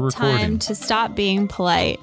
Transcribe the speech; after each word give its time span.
We're. 0.00 0.10
Time 0.10 0.58
to 0.60 0.74
stop 0.74 1.14
being 1.14 1.48
polite 1.48 2.00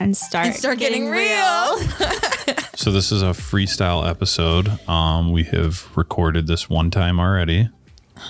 and 0.00 0.16
start, 0.16 0.46
And 0.46 0.54
start 0.56 0.78
getting 0.78 1.08
real. 1.08 1.78
So 2.74 2.90
this 2.90 3.12
is 3.12 3.22
a 3.22 3.26
freestyle 3.26 4.08
episode. 4.08 4.68
Um, 4.88 5.30
we 5.30 5.44
have 5.44 5.86
recorded 5.96 6.46
this 6.48 6.68
one 6.68 6.90
time 6.90 7.20
already. 7.20 7.68
Why 8.16 8.24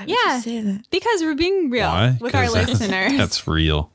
would 0.00 0.08
Yeah. 0.10 0.36
you 0.36 0.42
say 0.42 0.60
that? 0.60 0.82
because 0.90 1.22
we're 1.22 1.34
being 1.34 1.70
real 1.70 1.88
Why? 1.88 2.16
with 2.20 2.34
our 2.34 2.46
that's- 2.48 2.68
listeners. 2.68 3.12
That's 3.16 3.48
real. 3.48 3.90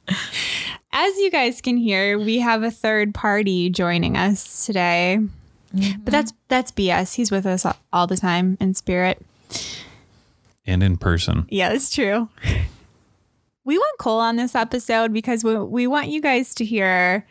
As 0.91 1.15
you 1.17 1.31
guys 1.31 1.61
can 1.61 1.77
hear, 1.77 2.19
we 2.19 2.39
have 2.39 2.63
a 2.63 2.71
third 2.71 3.13
party 3.13 3.69
joining 3.69 4.17
us 4.17 4.65
today. 4.65 5.19
But 5.73 6.11
that's 6.11 6.33
that's 6.49 6.71
BS. 6.73 7.13
He's 7.15 7.31
with 7.31 7.45
us 7.45 7.65
all 7.93 8.07
the 8.07 8.17
time 8.17 8.57
in 8.59 8.73
spirit. 8.73 9.23
And 10.65 10.83
in 10.83 10.97
person. 10.97 11.45
Yeah, 11.49 11.69
that's 11.69 11.89
true. 11.89 12.27
We 13.63 13.77
want 13.77 13.99
Cole 13.99 14.19
on 14.19 14.37
this 14.37 14.55
episode 14.55 15.13
because 15.13 15.43
we, 15.43 15.55
we 15.55 15.85
want 15.85 16.07
you 16.07 16.19
guys 16.19 16.55
to 16.55 16.65
hear 16.65 17.27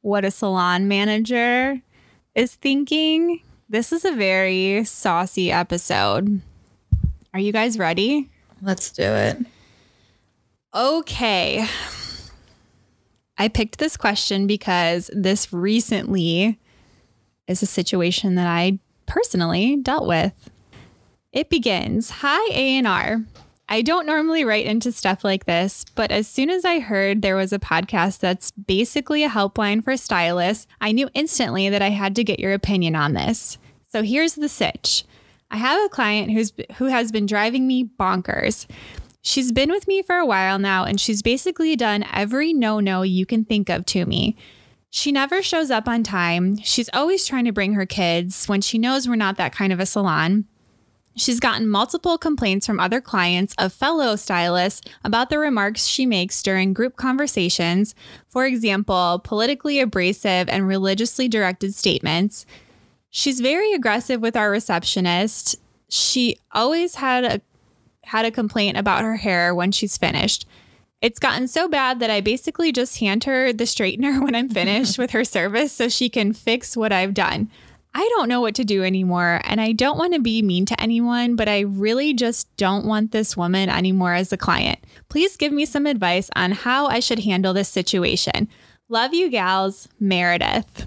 what 0.00 0.24
a 0.24 0.30
salon 0.30 0.86
manager 0.86 1.80
is 2.34 2.54
thinking. 2.54 3.42
This 3.68 3.92
is 3.92 4.04
a 4.04 4.12
very 4.12 4.84
saucy 4.84 5.50
episode. 5.50 6.40
Are 7.34 7.40
you 7.40 7.52
guys 7.52 7.78
ready? 7.78 8.30
Let's 8.60 8.92
do 8.92 9.02
it. 9.02 9.38
Okay. 10.74 11.66
I 13.36 13.48
picked 13.48 13.78
this 13.78 13.96
question 13.96 14.46
because 14.46 15.10
this 15.12 15.52
recently 15.52 16.60
is 17.48 17.60
a 17.60 17.66
situation 17.66 18.36
that 18.36 18.46
I 18.46 18.78
personally 19.06 19.76
dealt 19.76 20.06
with. 20.06 20.50
It 21.32 21.50
begins, 21.50 22.10
"Hi 22.20 22.52
A&R. 22.52 23.24
I 23.72 23.80
don't 23.80 24.04
normally 24.04 24.44
write 24.44 24.66
into 24.66 24.92
stuff 24.92 25.24
like 25.24 25.46
this, 25.46 25.86
but 25.94 26.10
as 26.10 26.28
soon 26.28 26.50
as 26.50 26.62
I 26.66 26.78
heard 26.78 27.22
there 27.22 27.36
was 27.36 27.54
a 27.54 27.58
podcast 27.58 28.18
that's 28.18 28.50
basically 28.50 29.24
a 29.24 29.30
helpline 29.30 29.82
for 29.82 29.96
stylists, 29.96 30.66
I 30.82 30.92
knew 30.92 31.08
instantly 31.14 31.70
that 31.70 31.80
I 31.80 31.88
had 31.88 32.14
to 32.16 32.22
get 32.22 32.38
your 32.38 32.52
opinion 32.52 32.94
on 32.94 33.14
this. 33.14 33.56
So 33.90 34.02
here's 34.02 34.34
the 34.34 34.50
sitch. 34.50 35.06
I 35.50 35.56
have 35.56 35.82
a 35.82 35.88
client 35.88 36.32
who's 36.32 36.52
who 36.76 36.84
has 36.84 37.10
been 37.10 37.24
driving 37.24 37.66
me 37.66 37.82
bonkers. 37.98 38.66
She's 39.22 39.52
been 39.52 39.70
with 39.70 39.88
me 39.88 40.02
for 40.02 40.16
a 40.16 40.26
while 40.26 40.58
now, 40.58 40.84
and 40.84 41.00
she's 41.00 41.22
basically 41.22 41.74
done 41.74 42.04
every 42.12 42.52
no 42.52 42.78
no 42.78 43.00
you 43.00 43.24
can 43.24 43.42
think 43.42 43.70
of 43.70 43.86
to 43.86 44.04
me. 44.04 44.36
She 44.90 45.12
never 45.12 45.42
shows 45.42 45.70
up 45.70 45.88
on 45.88 46.02
time. 46.02 46.58
She's 46.58 46.90
always 46.92 47.26
trying 47.26 47.46
to 47.46 47.52
bring 47.52 47.72
her 47.72 47.86
kids 47.86 48.44
when 48.44 48.60
she 48.60 48.76
knows 48.76 49.08
we're 49.08 49.16
not 49.16 49.38
that 49.38 49.54
kind 49.54 49.72
of 49.72 49.80
a 49.80 49.86
salon. 49.86 50.44
She's 51.14 51.40
gotten 51.40 51.68
multiple 51.68 52.16
complaints 52.16 52.66
from 52.66 52.80
other 52.80 53.00
clients 53.00 53.54
of 53.58 53.72
fellow 53.72 54.16
stylists 54.16 54.80
about 55.04 55.28
the 55.28 55.38
remarks 55.38 55.86
she 55.86 56.06
makes 56.06 56.42
during 56.42 56.72
group 56.72 56.96
conversations. 56.96 57.94
For 58.28 58.46
example, 58.46 59.20
politically 59.22 59.78
abrasive 59.78 60.48
and 60.48 60.66
religiously 60.66 61.28
directed 61.28 61.74
statements. 61.74 62.46
She's 63.10 63.40
very 63.40 63.72
aggressive 63.74 64.22
with 64.22 64.36
our 64.36 64.50
receptionist. 64.50 65.56
She 65.90 66.38
always 66.52 66.94
had 66.94 67.24
a 67.24 67.40
had 68.04 68.24
a 68.24 68.30
complaint 68.30 68.76
about 68.76 69.02
her 69.02 69.16
hair 69.16 69.54
when 69.54 69.70
she's 69.70 69.96
finished. 69.96 70.46
It's 71.02 71.18
gotten 71.18 71.46
so 71.48 71.68
bad 71.68 72.00
that 72.00 72.10
I 72.10 72.20
basically 72.20 72.72
just 72.72 72.98
hand 72.98 73.24
her 73.24 73.52
the 73.52 73.64
straightener 73.64 74.20
when 74.24 74.34
I'm 74.34 74.48
finished 74.48 74.98
with 74.98 75.10
her 75.10 75.24
service 75.24 75.72
so 75.72 75.88
she 75.88 76.08
can 76.08 76.32
fix 76.32 76.76
what 76.76 76.92
I've 76.92 77.14
done. 77.14 77.50
I 77.94 78.08
don't 78.16 78.28
know 78.28 78.40
what 78.40 78.54
to 78.54 78.64
do 78.64 78.82
anymore, 78.82 79.40
and 79.44 79.60
I 79.60 79.72
don't 79.72 79.98
want 79.98 80.14
to 80.14 80.20
be 80.20 80.40
mean 80.40 80.64
to 80.66 80.80
anyone, 80.80 81.36
but 81.36 81.48
I 81.48 81.60
really 81.60 82.14
just 82.14 82.54
don't 82.56 82.86
want 82.86 83.12
this 83.12 83.36
woman 83.36 83.68
anymore 83.68 84.14
as 84.14 84.32
a 84.32 84.38
client. 84.38 84.78
Please 85.10 85.36
give 85.36 85.52
me 85.52 85.66
some 85.66 85.84
advice 85.86 86.30
on 86.34 86.52
how 86.52 86.86
I 86.86 87.00
should 87.00 87.18
handle 87.20 87.52
this 87.52 87.68
situation. 87.68 88.48
Love 88.88 89.12
you, 89.12 89.28
gals, 89.28 89.88
Meredith. 90.00 90.86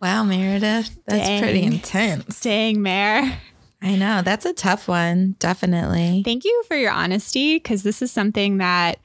Wow, 0.00 0.24
Meredith. 0.24 0.98
That's 1.06 1.26
Dang. 1.26 1.42
pretty 1.42 1.62
intense. 1.64 2.40
Dang, 2.40 2.80
Mare. 2.80 3.38
I 3.82 3.96
know. 3.96 4.22
That's 4.22 4.46
a 4.46 4.52
tough 4.54 4.88
one. 4.88 5.36
Definitely. 5.38 6.22
Thank 6.24 6.44
you 6.44 6.64
for 6.66 6.76
your 6.76 6.90
honesty 6.90 7.56
because 7.56 7.82
this 7.82 8.00
is 8.02 8.10
something 8.10 8.58
that 8.58 8.98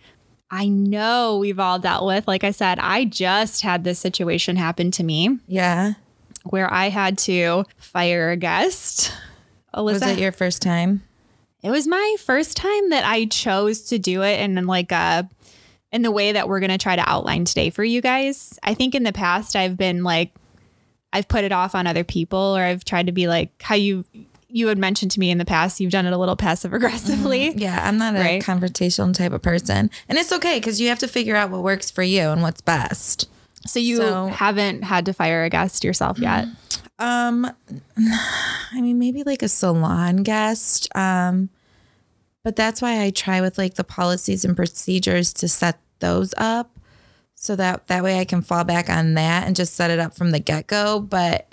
I 0.49 0.67
know 0.67 1.37
we've 1.39 1.59
all 1.59 1.79
dealt 1.79 2.05
with. 2.05 2.27
Like 2.27 2.43
I 2.43 2.51
said, 2.51 2.79
I 2.79 3.05
just 3.05 3.61
had 3.61 3.83
this 3.83 3.99
situation 3.99 4.55
happen 4.55 4.91
to 4.91 5.03
me 5.03 5.39
Yeah. 5.47 5.93
Where 6.43 6.71
I 6.71 6.89
had 6.89 7.17
to 7.19 7.65
fire 7.77 8.31
a 8.31 8.37
guest. 8.37 9.11
Alyssa, 9.73 9.83
Was 9.93 10.01
it 10.03 10.19
your 10.19 10.31
first 10.31 10.61
time? 10.61 11.03
it 11.61 11.71
was 11.71 11.87
my 11.87 12.15
first 12.19 12.57
time 12.57 12.89
that 12.89 13.05
I 13.05 13.25
chose 13.25 13.83
to 13.83 13.97
do 13.97 14.21
it 14.21 14.39
and 14.39 14.57
in 14.57 14.67
like 14.67 14.91
a 14.91 15.29
in 15.93 16.01
the 16.01 16.11
way 16.11 16.31
that 16.33 16.49
we're 16.49 16.59
going 16.59 16.71
to 16.71 16.77
try 16.77 16.95
to 16.95 17.09
outline 17.09 17.45
today 17.45 17.69
for 17.69 17.83
you 17.83 18.01
guys. 18.01 18.59
I 18.63 18.73
think 18.73 18.95
in 18.95 19.03
the 19.03 19.13
past 19.13 19.55
I've 19.55 19.77
been 19.77 20.03
like 20.03 20.31
I've 21.13 21.27
put 21.27 21.43
it 21.43 21.51
off 21.51 21.73
on 21.75 21.87
other 21.87 22.03
people 22.03 22.37
or 22.57 22.61
I've 22.61 22.83
tried 22.83 23.05
to 23.05 23.11
be 23.13 23.27
like 23.27 23.61
how 23.61 23.75
you 23.75 24.03
you 24.49 24.67
had 24.67 24.77
mentioned 24.77 25.09
to 25.11 25.19
me 25.19 25.31
in 25.31 25.37
the 25.39 25.45
past 25.45 25.79
you've 25.79 25.91
done 25.91 26.05
it 26.05 26.11
a 26.13 26.17
little 26.17 26.35
passive 26.35 26.73
aggressively. 26.73 27.49
Mm-hmm. 27.51 27.59
Yeah, 27.59 27.79
I'm 27.87 27.97
not 27.97 28.15
a 28.15 28.19
Right. 28.19 28.43
confrontational 28.43 29.13
type 29.13 29.31
of 29.31 29.41
person. 29.41 29.89
And 30.09 30.17
it's 30.17 30.31
okay 30.33 30.59
because 30.59 30.81
you 30.81 30.89
have 30.89 30.99
to 30.99 31.07
figure 31.07 31.35
out 31.35 31.49
what 31.49 31.63
works 31.63 31.89
for 31.89 32.03
you 32.03 32.29
and 32.29 32.41
what's 32.41 32.61
best. 32.61 33.29
So 33.65 33.79
you 33.79 33.97
So- 33.97 34.27
haven't 34.27 34.83
had 34.83 35.05
to 35.05 35.13
fire 35.13 35.43
a 35.43 35.49
guest 35.49 35.83
yourself 35.83 36.19
yet. 36.19 36.47
Um, 36.99 37.49
I 37.97 38.81
mean, 38.81 38.99
maybe 38.99 39.23
like 39.23 39.41
a 39.41 39.47
salon 39.47 40.17
guest. 40.17 40.87
Um, 40.95 41.49
but 42.43 42.55
that's 42.55 42.81
why 42.81 43.01
I 43.01 43.09
try 43.09 43.41
with 43.41 43.57
like 43.57 43.75
the 43.75 43.83
policies 43.83 44.43
and 44.45 44.55
procedures 44.55 45.31
to 45.33 45.47
set 45.47 45.79
those 45.99 46.33
up 46.37 46.77
so 47.35 47.55
that 47.55 47.87
that 47.87 48.03
way 48.03 48.19
I 48.19 48.25
can 48.25 48.41
fall 48.41 48.63
back 48.63 48.89
on 48.89 49.13
that 49.15 49.47
and 49.47 49.55
just 49.55 49.75
set 49.75 49.91
it 49.91 49.99
up 49.99 50.13
from 50.15 50.31
the 50.31 50.39
get 50.39 50.67
go. 50.67 50.99
But 50.99 51.51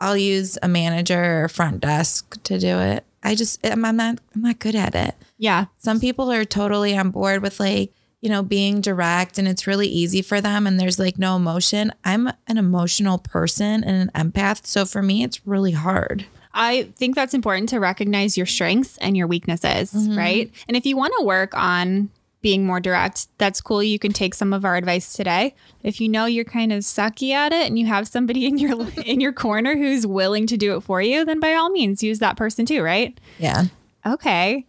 I'll 0.00 0.16
use 0.16 0.56
a 0.62 0.68
manager 0.68 1.44
or 1.44 1.48
front 1.48 1.80
desk 1.80 2.42
to 2.44 2.58
do 2.58 2.78
it. 2.78 3.04
I 3.22 3.34
just 3.34 3.64
I'm 3.66 3.80
not 3.82 4.18
I'm 4.34 4.42
not 4.42 4.58
good 4.60 4.74
at 4.76 4.94
it. 4.94 5.14
Yeah. 5.36 5.66
Some 5.78 6.00
people 6.00 6.30
are 6.32 6.44
totally 6.44 6.96
on 6.96 7.10
board 7.10 7.42
with 7.42 7.60
like, 7.60 7.92
you 8.20 8.28
know, 8.28 8.42
being 8.42 8.80
direct 8.80 9.38
and 9.38 9.48
it's 9.48 9.66
really 9.66 9.88
easy 9.88 10.22
for 10.22 10.40
them 10.40 10.66
and 10.66 10.78
there's 10.78 10.98
like 10.98 11.18
no 11.18 11.36
emotion. 11.36 11.92
I'm 12.04 12.28
an 12.46 12.58
emotional 12.58 13.18
person 13.18 13.82
and 13.82 14.10
an 14.14 14.30
empath. 14.32 14.66
So 14.66 14.84
for 14.84 15.02
me, 15.02 15.22
it's 15.22 15.46
really 15.46 15.72
hard. 15.72 16.26
I 16.52 16.84
think 16.96 17.14
that's 17.14 17.32
important 17.32 17.68
to 17.70 17.78
recognize 17.78 18.36
your 18.36 18.46
strengths 18.46 18.98
and 18.98 19.16
your 19.16 19.26
weaknesses, 19.26 19.92
mm-hmm. 19.92 20.18
right? 20.18 20.52
And 20.68 20.76
if 20.76 20.84
you 20.84 20.96
want 20.96 21.14
to 21.18 21.24
work 21.24 21.56
on 21.56 22.10
being 22.42 22.64
more 22.64 22.80
direct, 22.80 23.28
that's 23.38 23.60
cool. 23.60 23.82
You 23.82 23.98
can 23.98 24.12
take 24.12 24.34
some 24.34 24.52
of 24.52 24.64
our 24.64 24.76
advice 24.76 25.12
today. 25.12 25.54
If 25.82 26.00
you 26.00 26.08
know 26.08 26.26
you're 26.26 26.44
kind 26.44 26.72
of 26.72 26.80
sucky 26.80 27.32
at 27.32 27.52
it 27.52 27.66
and 27.66 27.78
you 27.78 27.86
have 27.86 28.08
somebody 28.08 28.46
in 28.46 28.58
your 28.58 28.88
in 29.04 29.20
your 29.20 29.32
corner 29.32 29.76
who's 29.76 30.06
willing 30.06 30.46
to 30.48 30.56
do 30.56 30.76
it 30.76 30.80
for 30.80 31.00
you, 31.00 31.24
then 31.24 31.40
by 31.40 31.54
all 31.54 31.70
means 31.70 32.02
use 32.02 32.18
that 32.18 32.36
person 32.36 32.66
too, 32.66 32.82
right? 32.82 33.18
Yeah. 33.38 33.64
Okay. 34.04 34.66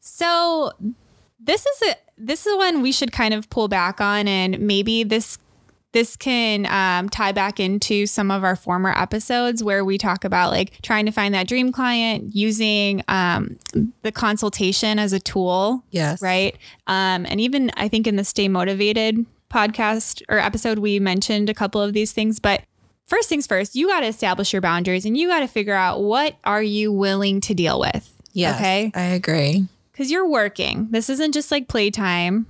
So 0.00 0.72
this 1.40 1.66
is 1.66 1.82
a 1.90 1.94
this 2.18 2.46
is 2.46 2.56
one 2.56 2.82
we 2.82 2.92
should 2.92 3.12
kind 3.12 3.32
of 3.34 3.48
pull 3.50 3.68
back 3.68 4.00
on 4.00 4.26
and 4.28 4.58
maybe 4.60 5.04
this 5.04 5.38
this 5.92 6.16
can 6.16 6.66
um, 6.66 7.08
tie 7.08 7.32
back 7.32 7.58
into 7.58 8.04
some 8.06 8.30
of 8.30 8.44
our 8.44 8.54
former 8.54 8.90
episodes 8.90 9.64
where 9.64 9.84
we 9.86 9.96
talk 9.96 10.22
about 10.24 10.50
like 10.50 10.80
trying 10.82 11.06
to 11.06 11.12
find 11.12 11.32
that 11.34 11.48
dream 11.48 11.72
client 11.72 12.34
using 12.36 13.02
um, 13.08 13.58
the 14.02 14.12
consultation 14.12 14.98
as 14.98 15.12
a 15.14 15.18
tool 15.20 15.82
Yes. 15.90 16.20
right 16.20 16.56
um, 16.86 17.24
and 17.26 17.40
even 17.40 17.70
i 17.76 17.88
think 17.88 18.06
in 18.06 18.16
the 18.16 18.24
stay 18.24 18.48
motivated 18.48 19.24
podcast 19.50 20.22
or 20.28 20.38
episode 20.38 20.78
we 20.78 21.00
mentioned 21.00 21.48
a 21.48 21.54
couple 21.54 21.80
of 21.80 21.94
these 21.94 22.12
things 22.12 22.38
but 22.38 22.62
first 23.06 23.28
things 23.30 23.46
first 23.46 23.74
you 23.74 23.86
got 23.88 24.00
to 24.00 24.06
establish 24.06 24.52
your 24.52 24.60
boundaries 24.60 25.06
and 25.06 25.16
you 25.16 25.26
got 25.28 25.40
to 25.40 25.48
figure 25.48 25.74
out 25.74 26.02
what 26.02 26.36
are 26.44 26.62
you 26.62 26.92
willing 26.92 27.40
to 27.40 27.54
deal 27.54 27.80
with 27.80 28.12
Yes. 28.34 28.56
okay 28.56 28.92
I 28.94 29.02
agree. 29.14 29.66
Because 29.98 30.12
you're 30.12 30.28
working. 30.28 30.86
This 30.92 31.10
isn't 31.10 31.32
just 31.32 31.50
like 31.50 31.66
playtime, 31.66 32.46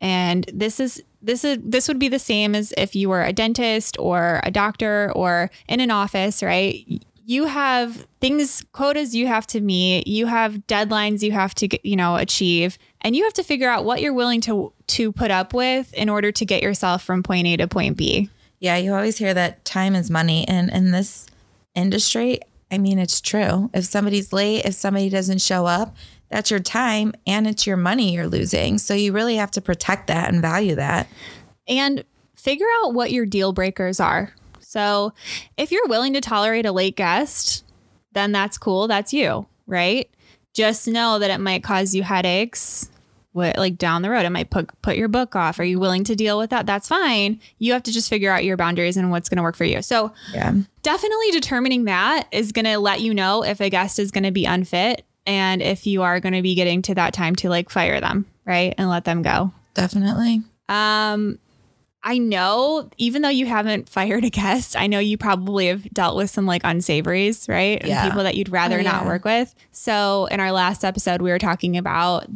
and 0.00 0.44
this 0.52 0.80
is 0.80 1.00
this 1.22 1.44
is 1.44 1.58
this 1.62 1.86
would 1.86 2.00
be 2.00 2.08
the 2.08 2.18
same 2.18 2.56
as 2.56 2.74
if 2.76 2.96
you 2.96 3.08
were 3.08 3.22
a 3.22 3.32
dentist 3.32 3.96
or 4.00 4.40
a 4.42 4.50
doctor 4.50 5.12
or 5.14 5.48
in 5.68 5.78
an 5.78 5.92
office, 5.92 6.42
right? 6.42 6.84
You 7.24 7.44
have 7.44 8.08
things 8.20 8.64
quotas 8.72 9.14
you 9.14 9.28
have 9.28 9.46
to 9.48 9.60
meet. 9.60 10.08
You 10.08 10.26
have 10.26 10.54
deadlines 10.66 11.22
you 11.22 11.30
have 11.30 11.54
to 11.56 11.88
you 11.88 11.94
know 11.94 12.16
achieve, 12.16 12.78
and 13.02 13.14
you 13.14 13.22
have 13.22 13.34
to 13.34 13.44
figure 13.44 13.68
out 13.68 13.84
what 13.84 14.00
you're 14.00 14.12
willing 14.12 14.40
to 14.42 14.72
to 14.88 15.12
put 15.12 15.30
up 15.30 15.54
with 15.54 15.94
in 15.94 16.08
order 16.08 16.32
to 16.32 16.44
get 16.44 16.64
yourself 16.64 17.04
from 17.04 17.22
point 17.22 17.46
A 17.46 17.58
to 17.58 17.68
point 17.68 17.96
B. 17.96 18.28
Yeah. 18.58 18.76
You 18.76 18.92
always 18.92 19.18
hear 19.18 19.32
that 19.34 19.64
time 19.64 19.94
is 19.94 20.10
money. 20.10 20.48
And 20.48 20.68
in 20.68 20.90
this 20.90 21.28
industry, 21.76 22.40
I 22.72 22.78
mean, 22.78 22.98
it's 22.98 23.20
true. 23.20 23.70
If 23.72 23.84
somebody's 23.84 24.32
late, 24.32 24.64
if 24.64 24.74
somebody 24.74 25.08
doesn't 25.08 25.40
show 25.40 25.64
up, 25.64 25.94
that's 26.30 26.50
your 26.50 26.60
time 26.60 27.12
and 27.26 27.46
it's 27.46 27.66
your 27.66 27.76
money 27.76 28.12
you're 28.14 28.26
losing. 28.28 28.78
So 28.78 28.94
you 28.94 29.12
really 29.12 29.36
have 29.36 29.50
to 29.52 29.60
protect 29.60 30.06
that 30.08 30.28
and 30.32 30.42
value 30.42 30.74
that. 30.76 31.06
and 31.66 32.04
figure 32.36 32.66
out 32.82 32.94
what 32.94 33.10
your 33.10 33.26
deal 33.26 33.52
breakers 33.52 33.98
are. 34.00 34.32
So, 34.60 35.12
if 35.56 35.72
you're 35.72 35.86
willing 35.88 36.12
to 36.12 36.20
tolerate 36.20 36.66
a 36.66 36.72
late 36.72 36.94
guest, 36.96 37.64
then 38.12 38.32
that's 38.32 38.58
cool. 38.58 38.86
That's 38.86 39.12
you, 39.12 39.46
right? 39.66 40.08
Just 40.54 40.86
know 40.86 41.18
that 41.18 41.30
it 41.30 41.38
might 41.40 41.62
cause 41.62 41.94
you 41.94 42.02
headaches 42.02 42.90
what 43.32 43.56
like 43.58 43.76
down 43.76 44.02
the 44.02 44.10
road 44.10 44.24
it 44.24 44.30
might 44.30 44.50
put 44.50 44.70
put 44.82 44.96
your 44.96 45.08
book 45.08 45.36
off. 45.36 45.58
Are 45.60 45.64
you 45.64 45.78
willing 45.78 46.02
to 46.04 46.14
deal 46.16 46.38
with 46.38 46.50
that? 46.50 46.66
That's 46.66 46.88
fine. 46.88 47.40
You 47.58 47.72
have 47.74 47.82
to 47.84 47.92
just 47.92 48.08
figure 48.08 48.30
out 48.32 48.44
your 48.44 48.56
boundaries 48.56 48.96
and 48.96 49.10
what's 49.10 49.28
going 49.28 49.36
to 49.36 49.42
work 49.42 49.56
for 49.56 49.64
you. 49.64 49.80
So 49.82 50.12
Yeah. 50.32 50.52
definitely 50.82 51.30
determining 51.32 51.84
that 51.84 52.26
is 52.32 52.52
going 52.52 52.64
to 52.64 52.78
let 52.78 53.00
you 53.00 53.12
know 53.14 53.44
if 53.44 53.60
a 53.60 53.68
guest 53.70 53.98
is 53.98 54.10
going 54.10 54.24
to 54.24 54.30
be 54.32 54.44
unfit 54.46 55.04
and 55.28 55.62
if 55.62 55.86
you 55.86 56.02
are 56.02 56.18
going 56.18 56.32
to 56.32 56.42
be 56.42 56.56
getting 56.56 56.82
to 56.82 56.94
that 56.96 57.12
time 57.12 57.36
to 57.36 57.48
like 57.50 57.70
fire 57.70 58.00
them, 58.00 58.26
right? 58.44 58.74
And 58.78 58.88
let 58.88 59.04
them 59.04 59.22
go. 59.22 59.52
Definitely. 59.74 60.42
Um 60.68 61.38
I 62.02 62.18
know 62.18 62.88
even 62.96 63.22
though 63.22 63.28
you 63.28 63.46
haven't 63.46 63.88
fired 63.96 64.24
a 64.24 64.30
guest, 64.30 64.74
I 64.76 64.86
know 64.86 64.98
you 64.98 65.18
probably 65.18 65.66
have 65.66 65.88
dealt 65.92 66.16
with 66.16 66.30
some 66.30 66.46
like 66.46 66.62
unsavories, 66.64 67.48
right? 67.48 67.84
Yeah. 67.84 68.02
And 68.02 68.10
people 68.10 68.24
that 68.24 68.34
you'd 68.36 68.48
rather 68.48 68.78
Oh, 68.80 68.82
not 68.82 69.04
work 69.04 69.24
with. 69.24 69.54
So 69.70 70.26
in 70.30 70.40
our 70.40 70.50
last 70.50 70.84
episode 70.84 71.20
we 71.22 71.30
were 71.30 71.38
talking 71.38 71.76
about 71.76 72.26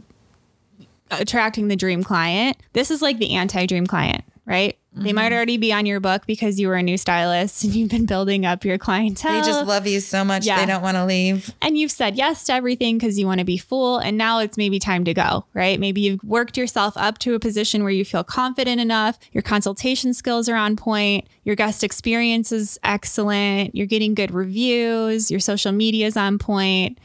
attracting 1.11 1.69
the 1.69 1.77
dream 1.77 2.03
client. 2.03 2.57
This 2.73 2.91
is 2.91 3.03
like 3.03 3.19
the 3.19 3.35
anti-dream 3.35 3.87
client, 3.87 4.25
right? 4.47 4.77
They 4.95 5.05
Mm-hmm. 5.09 5.15
might 5.15 5.33
already 5.33 5.57
be 5.57 5.73
on 5.73 5.87
your 5.87 6.01
book 6.01 6.27
because 6.27 6.61
you 6.61 6.69
were 6.69 6.75
a 6.75 6.83
new 6.83 6.99
stylist 6.99 7.65
and 7.65 7.75
you've 7.75 7.89
been 7.89 8.05
building 8.05 8.45
up 8.45 8.63
your 8.63 8.77
clientele. 8.77 9.41
They 9.41 9.47
just 9.47 9.65
love 9.67 9.87
you 9.87 10.01
so 10.01 10.23
much 10.23 10.45
Yeah. 10.45 10.61
they 10.61 10.67
don't 10.71 10.83
want 10.83 10.99
to 10.99 11.07
leave. 11.07 11.51
and 11.63 11.79
you've 11.79 11.91
said 11.91 12.15
yes 12.15 12.45
to 12.45 12.53
everything 12.53 12.99
because 12.99 13.19
you 13.19 13.25
want 13.27 13.39
to 13.39 13.45
be 13.47 13.57
full 13.57 13.97
and 13.97 14.19
now 14.19 14.41
it's 14.41 14.59
maybe 14.59 14.79
time 14.79 15.05
to 15.07 15.15
go 15.15 15.47
right 15.55 15.81
maybe 15.81 16.03
you've 16.03 16.23
worked 16.23 16.59
yourself 16.59 16.93
up 16.99 17.17
to 17.21 17.35
a 17.35 17.39
position 17.39 17.83
where 17.85 17.91
you 17.93 18.05
feel 18.05 18.23
confident 18.23 18.83
enough 18.83 19.19
your 19.33 19.41
consultation 19.41 20.13
skills 20.13 20.47
are 20.47 20.57
on 20.57 20.77
point 20.77 21.27
your 21.45 21.57
guest 21.57 21.83
experience 21.83 22.53
is 22.53 22.79
excellent 22.85 23.75
you're 23.75 23.87
getting 23.87 24.15
good 24.15 24.31
reviews 24.31 25.31
your 25.31 25.41
social 25.41 25.73
media 25.73 26.07
is 26.07 26.19
on 26.19 26.37
point 26.39 26.99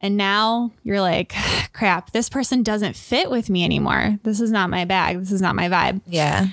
and 0.00 0.16
now 0.16 0.72
you're 0.82 1.00
like 1.00 1.32
crap 1.72 2.10
this 2.12 2.28
person 2.28 2.64
doesn't 2.64 2.96
fit 2.96 3.30
with 3.30 3.48
me 3.48 3.64
anymore 3.64 4.18
this 4.24 4.40
is 4.40 4.50
not 4.50 4.68
my 4.70 4.84
bag 4.84 5.18
this 5.20 5.30
is 5.30 5.40
not 5.40 5.54
my 5.54 5.68
vibe 5.68 6.00
Yeah. 6.06 6.48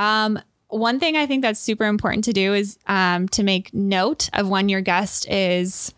Um, 0.00 0.40
one 0.68 0.98
thing 0.98 1.16
I 1.16 1.26
think 1.26 1.42
that's 1.42 1.60
super 1.60 1.84
important 1.84 2.24
to 2.24 2.32
do 2.32 2.54
is 2.54 2.78
um, 2.86 3.28
to 3.28 3.42
make 3.42 3.74
note 3.74 4.30
of 4.32 4.48
when 4.48 4.68
your 4.68 4.80
guest 4.80 5.28
is 5.28 5.92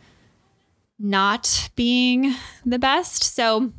not 0.98 1.70
being 1.76 2.34
the 2.66 2.78
best. 2.78 3.22
So 3.22 3.72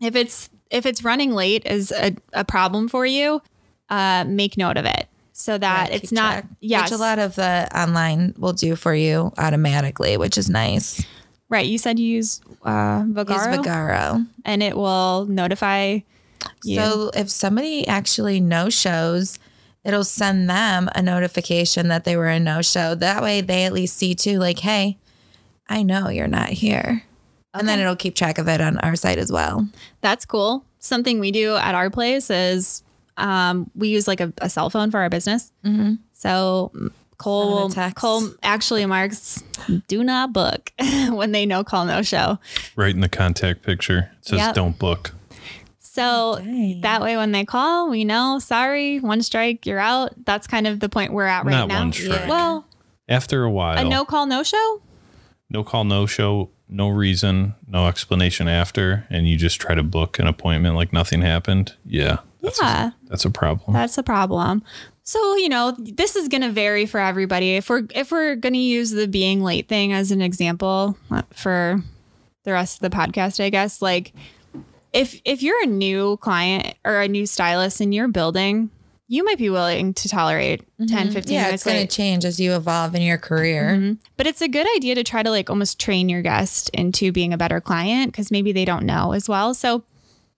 if 0.00 0.14
it's 0.14 0.48
if 0.70 0.86
it's 0.86 1.02
running 1.02 1.32
late 1.32 1.66
is 1.66 1.92
a, 1.92 2.14
a 2.32 2.44
problem 2.44 2.88
for 2.88 3.04
you, 3.04 3.42
uh, 3.88 4.24
make 4.26 4.56
note 4.56 4.76
of 4.76 4.84
it 4.84 5.08
so 5.32 5.58
that 5.58 5.90
Yeah, 5.90 5.96
it's 5.96 6.12
not 6.12 6.44
yeah. 6.60 6.82
Which 6.82 6.92
a 6.92 6.96
lot 6.96 7.18
of 7.18 7.34
the 7.34 7.68
online 7.76 8.34
will 8.38 8.52
do 8.52 8.76
for 8.76 8.94
you 8.94 9.32
automatically, 9.36 10.16
which 10.16 10.38
is 10.38 10.48
nice. 10.48 11.04
right. 11.48 11.66
You 11.66 11.78
said 11.78 11.98
you 11.98 12.06
use 12.06 12.40
uh, 12.62 13.04
Use 13.06 13.46
and 14.44 14.62
it 14.62 14.76
will 14.76 15.26
notify 15.26 15.98
you. 16.62 16.76
So 16.76 17.10
if 17.14 17.30
somebody 17.30 17.86
actually 17.88 18.40
no 18.40 18.70
shows, 18.70 19.38
it'll 19.86 20.04
send 20.04 20.50
them 20.50 20.90
a 20.94 21.00
notification 21.00 21.88
that 21.88 22.04
they 22.04 22.16
were 22.16 22.26
a 22.28 22.38
no 22.40 22.60
show. 22.60 22.94
That 22.94 23.22
way 23.22 23.40
they 23.40 23.64
at 23.64 23.72
least 23.72 23.96
see 23.96 24.14
too, 24.14 24.38
like, 24.38 24.58
hey, 24.58 24.98
I 25.68 25.82
know 25.82 26.08
you're 26.10 26.26
not 26.28 26.48
here. 26.50 27.04
And 27.54 27.66
then 27.66 27.78
it'll 27.78 27.96
keep 27.96 28.14
track 28.14 28.36
of 28.36 28.48
it 28.48 28.60
on 28.60 28.76
our 28.78 28.96
site 28.96 29.16
as 29.18 29.32
well. 29.32 29.66
That's 30.02 30.26
cool. 30.26 30.64
Something 30.78 31.20
we 31.20 31.30
do 31.30 31.56
at 31.56 31.74
our 31.74 31.88
place 31.88 32.28
is 32.28 32.82
um, 33.16 33.70
we 33.74 33.88
use 33.88 34.06
like 34.06 34.20
a, 34.20 34.30
a 34.42 34.50
cell 34.50 34.68
phone 34.68 34.90
for 34.90 35.00
our 35.00 35.08
business. 35.08 35.52
So 36.12 36.70
mm, 36.74 36.90
Cole, 37.18 37.42
Send 37.44 37.50
will- 37.60 37.66
a 37.66 37.70
text. 37.70 37.96
Cole 37.96 38.28
actually 38.42 38.84
marks 38.84 39.42
do 39.88 40.04
not 40.04 40.32
book 40.34 40.70
when 41.10 41.32
they 41.32 41.46
know 41.46 41.64
call 41.64 41.86
no 41.86 42.02
show. 42.02 42.38
Right 42.76 42.94
in 42.94 43.00
the 43.00 43.08
contact 43.08 43.62
picture. 43.62 44.10
It 44.20 44.26
says 44.28 44.38
Yep. 44.38 44.54
don't 44.54 44.78
book. 44.78 45.14
So 45.96 46.36
Dang. 46.38 46.82
that 46.82 47.00
way, 47.00 47.16
when 47.16 47.32
they 47.32 47.44
call, 47.46 47.88
we 47.88 48.04
know. 48.04 48.38
Sorry, 48.38 49.00
one 49.00 49.22
strike, 49.22 49.64
you're 49.66 49.78
out. 49.78 50.12
That's 50.26 50.46
kind 50.46 50.66
of 50.66 50.78
the 50.80 50.88
point 50.90 51.12
we're 51.12 51.24
at 51.24 51.44
right 51.46 51.52
Not 51.52 51.68
now. 51.68 51.78
one 51.80 51.92
strike. 51.92 52.28
Well, 52.28 52.66
After 53.08 53.44
a 53.44 53.50
while, 53.50 53.78
a 53.78 53.88
no 53.88 54.04
call 54.04 54.26
no 54.26 54.42
show. 54.42 54.82
no 55.48 55.64
call, 55.64 55.84
no 55.84 56.04
show, 56.06 56.50
no 56.68 56.88
reason, 56.88 57.54
no 57.66 57.86
explanation 57.86 58.46
after, 58.46 59.06
and 59.08 59.26
you 59.28 59.36
just 59.38 59.58
try 59.60 59.74
to 59.74 59.82
book 59.82 60.18
an 60.18 60.26
appointment 60.26 60.74
like 60.76 60.92
nothing 60.92 61.22
happened. 61.22 61.72
Yeah. 61.84 62.18
That's 62.42 62.60
Yeah. 62.60 62.88
A, 62.88 62.92
that's 63.08 63.24
a 63.24 63.30
problem. 63.30 63.72
That's 63.72 63.96
a 63.96 64.02
problem. 64.02 64.62
So, 65.02 65.36
you 65.36 65.48
know, 65.48 65.74
this 65.78 66.14
is 66.16 66.28
going 66.28 66.42
to 66.42 66.50
vary 66.50 66.84
for 66.84 66.98
everybody. 67.00 67.54
If 67.56 67.70
we're 67.70 67.84
if 67.94 68.10
we're 68.10 68.34
going 68.36 68.52
to 68.54 68.58
use 68.58 68.90
the 68.90 69.06
being 69.08 69.40
late 69.42 69.68
thing 69.68 69.92
as 69.92 70.10
an 70.10 70.20
example 70.20 70.96
uh, 71.10 71.22
for 71.32 71.80
the 72.42 72.52
rest 72.52 72.82
of 72.82 72.90
the 72.90 72.96
podcast, 72.96 73.42
I 73.42 73.48
guess, 73.50 73.80
like 73.80 74.12
if 74.96 75.20
if 75.24 75.42
you're 75.42 75.62
a 75.62 75.66
new 75.66 76.16
client 76.16 76.74
or 76.84 77.00
a 77.00 77.08
new 77.08 77.26
stylist 77.26 77.80
in 77.80 77.92
your 77.92 78.08
building, 78.08 78.70
you 79.08 79.24
might 79.24 79.38
be 79.38 79.50
willing 79.50 79.94
to 79.94 80.08
tolerate 80.08 80.64
10, 80.78 81.12
15 81.12 81.32
Yeah, 81.32 81.44
minutes 81.44 81.54
it's 81.54 81.72
going 81.72 81.86
to 81.86 81.94
change 81.94 82.24
as 82.24 82.40
you 82.40 82.54
evolve 82.54 82.94
in 82.94 83.02
your 83.02 83.18
career. 83.18 83.76
Mm-hmm. 83.76 83.92
But 84.16 84.26
it's 84.26 84.40
a 84.40 84.48
good 84.48 84.66
idea 84.76 84.94
to 84.96 85.04
try 85.04 85.22
to 85.22 85.30
like 85.30 85.48
almost 85.48 85.78
train 85.78 86.08
your 86.08 86.22
guest 86.22 86.70
into 86.70 87.12
being 87.12 87.32
a 87.32 87.36
better 87.36 87.60
client 87.60 88.10
because 88.10 88.30
maybe 88.30 88.52
they 88.52 88.64
don't 88.64 88.84
know 88.84 89.12
as 89.12 89.28
well. 89.28 89.54
So 89.54 89.84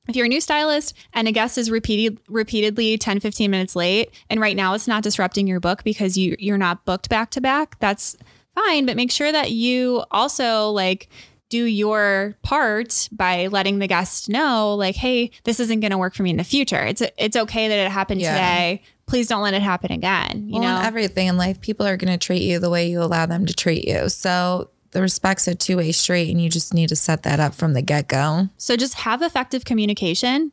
if 0.09 0.17
you're 0.17 0.27
a 0.27 0.29
new 0.29 0.41
stylist 0.41 0.95
and 1.13 1.29
a 1.29 1.33
guest 1.33 1.57
is 1.57 1.71
repeated 1.71 2.19
repeatedly 2.29 2.99
10 2.99 3.21
15 3.21 3.51
minutes 3.51 3.77
late 3.77 4.11
and 4.29 4.41
right 4.41 4.57
now 4.57 4.75
it's 4.75 4.89
not 4.89 5.03
disrupting 5.03 5.47
your 5.47 5.61
book 5.61 5.85
because 5.85 6.17
you 6.17 6.35
you're 6.39 6.59
not 6.59 6.85
booked 6.85 7.09
back 7.09 7.31
to 7.31 7.41
back, 7.41 7.79
that's 7.79 8.17
fine, 8.55 8.87
but 8.87 8.97
make 8.97 9.11
sure 9.11 9.31
that 9.31 9.51
you 9.51 10.03
also 10.11 10.71
like 10.71 11.09
do 11.49 11.65
your 11.65 12.37
part 12.43 13.09
by 13.13 13.47
letting 13.47 13.79
the 13.79 13.87
guest 13.87 14.29
know 14.29 14.75
like 14.75 14.95
hey, 14.97 15.31
this 15.45 15.61
isn't 15.61 15.81
going 15.81 15.91
to 15.93 15.99
work 15.99 16.15
for 16.15 16.23
me 16.23 16.31
in 16.31 16.37
the 16.37 16.45
future. 16.45 16.83
It's 16.85 17.03
it's 17.17 17.37
okay 17.37 17.69
that 17.69 17.79
it 17.79 17.91
happened 17.91 18.21
Yeah. 18.21 18.33
today. 18.35 18.83
Please 19.07 19.27
don't 19.27 19.41
let 19.43 19.55
it 19.55 19.63
happen 19.63 19.91
again, 19.91 20.49
you 20.49 20.61
well, 20.61 20.63
know. 20.75 20.81
in 20.81 20.85
everything 20.85 21.29
in 21.29 21.39
life, 21.39 21.61
people 21.63 21.87
are 21.87 21.97
going 21.97 22.13
to 22.13 22.19
treat 22.19 22.43
you 22.43 22.59
the 22.59 22.69
way 22.69 22.91
you 22.91 23.01
allow 23.03 23.25
them 23.25 23.47
to 23.47 23.55
treat 23.55 23.89
you. 23.89 24.11
So 24.11 24.69
the 24.91 25.01
respect's 25.01 25.49
a 25.49 25.55
two 25.55 25.79
way 25.79 25.93
street, 25.93 26.31
and 26.31 26.41
you 26.43 26.51
just 26.51 26.75
need 26.75 26.91
to 26.91 26.97
set 26.97 27.23
that 27.23 27.41
up 27.41 27.55
from 27.55 27.73
the 27.73 27.81
get 27.81 28.09
go. 28.09 28.49
So 28.59 28.77
just 28.77 28.95
have 28.95 29.23
effective 29.23 29.65
communication. 29.65 30.53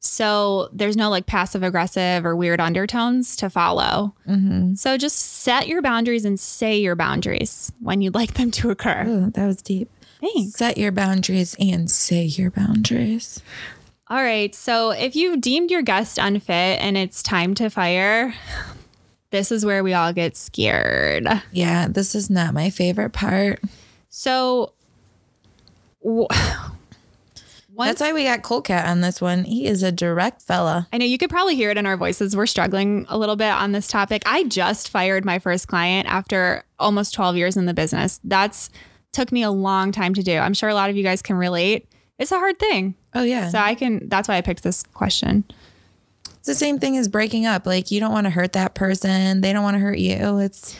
So 0.00 0.68
there's 0.72 0.96
no 0.96 1.10
like 1.10 1.26
passive 1.26 1.62
aggressive 1.62 2.24
or 2.26 2.34
weird 2.34 2.60
undertones 2.60 3.36
to 3.36 3.48
follow. 3.48 4.14
Mm-hmm. 4.26 4.74
So 4.74 4.96
just 4.96 5.16
set 5.16 5.68
your 5.68 5.80
boundaries 5.80 6.24
and 6.24 6.40
say 6.40 6.78
your 6.80 6.96
boundaries 6.96 7.72
when 7.78 8.00
you'd 8.00 8.14
like 8.14 8.34
them 8.34 8.50
to 8.52 8.70
occur. 8.70 9.04
Ooh, 9.06 9.30
that 9.30 9.46
was 9.46 9.62
deep. 9.62 9.88
Thanks. 10.22 10.54
Set 10.54 10.78
your 10.78 10.92
boundaries 10.92 11.54
and 11.58 11.90
say 11.90 12.22
your 12.22 12.50
boundaries. 12.50 13.42
All 14.08 14.22
right. 14.22 14.54
So 14.54 14.90
if 14.90 15.16
you've 15.16 15.40
deemed 15.40 15.70
your 15.70 15.82
guest 15.82 16.18
unfit 16.18 16.80
and 16.80 16.96
it's 16.96 17.22
time 17.22 17.54
to 17.56 17.68
fire, 17.70 18.32
this 19.30 19.50
is 19.50 19.64
where 19.66 19.82
we 19.82 19.94
all 19.94 20.12
get 20.12 20.36
scared. 20.36 21.26
Yeah, 21.50 21.88
this 21.88 22.14
is 22.14 22.30
not 22.30 22.54
my 22.54 22.70
favorite 22.70 23.10
part. 23.12 23.60
So 24.10 24.74
w- 26.04 26.28
That's 27.76 28.00
why 28.00 28.12
we 28.12 28.24
got 28.24 28.42
Cole 28.42 28.60
Cat 28.62 28.86
on 28.86 29.00
this 29.00 29.20
one. 29.20 29.44
He 29.44 29.66
is 29.66 29.82
a 29.82 29.90
direct 29.90 30.42
fella. 30.42 30.86
I 30.92 30.98
know 30.98 31.06
you 31.06 31.18
could 31.18 31.30
probably 31.30 31.56
hear 31.56 31.70
it 31.70 31.78
in 31.78 31.86
our 31.86 31.96
voices. 31.96 32.36
We're 32.36 32.46
struggling 32.46 33.06
a 33.08 33.16
little 33.18 33.34
bit 33.36 33.50
on 33.50 33.72
this 33.72 33.88
topic. 33.88 34.22
I 34.26 34.44
just 34.44 34.90
fired 34.90 35.24
my 35.24 35.38
first 35.38 35.66
client 35.68 36.06
after 36.06 36.64
almost 36.78 37.14
12 37.14 37.36
years 37.36 37.56
in 37.56 37.66
the 37.66 37.74
business. 37.74 38.20
That's 38.22 38.68
took 39.12 39.30
me 39.32 39.42
a 39.42 39.50
long 39.50 39.92
time 39.92 40.14
to 40.14 40.22
do. 40.22 40.36
I'm 40.36 40.54
sure 40.54 40.68
a 40.68 40.74
lot 40.74 40.90
of 40.90 40.96
you 40.96 41.02
guys 41.02 41.22
can 41.22 41.36
relate. 41.36 41.86
It's 42.18 42.32
a 42.32 42.38
hard 42.38 42.58
thing. 42.58 42.94
Oh 43.14 43.22
yeah, 43.22 43.48
So 43.50 43.58
I 43.58 43.74
can 43.74 44.08
that's 44.08 44.28
why 44.28 44.36
I 44.36 44.40
picked 44.40 44.62
this 44.62 44.82
question. 44.94 45.44
it's 46.36 46.46
the 46.46 46.54
same 46.54 46.78
thing 46.78 46.96
as 46.96 47.08
breaking 47.08 47.46
up. 47.46 47.66
Like 47.66 47.90
you 47.90 48.00
don't 48.00 48.12
want 48.12 48.24
to 48.26 48.30
hurt 48.30 48.52
that 48.54 48.74
person. 48.74 49.40
They 49.42 49.52
don't 49.52 49.62
want 49.62 49.74
to 49.74 49.80
hurt 49.80 49.98
you. 49.98 50.38
It's 50.38 50.76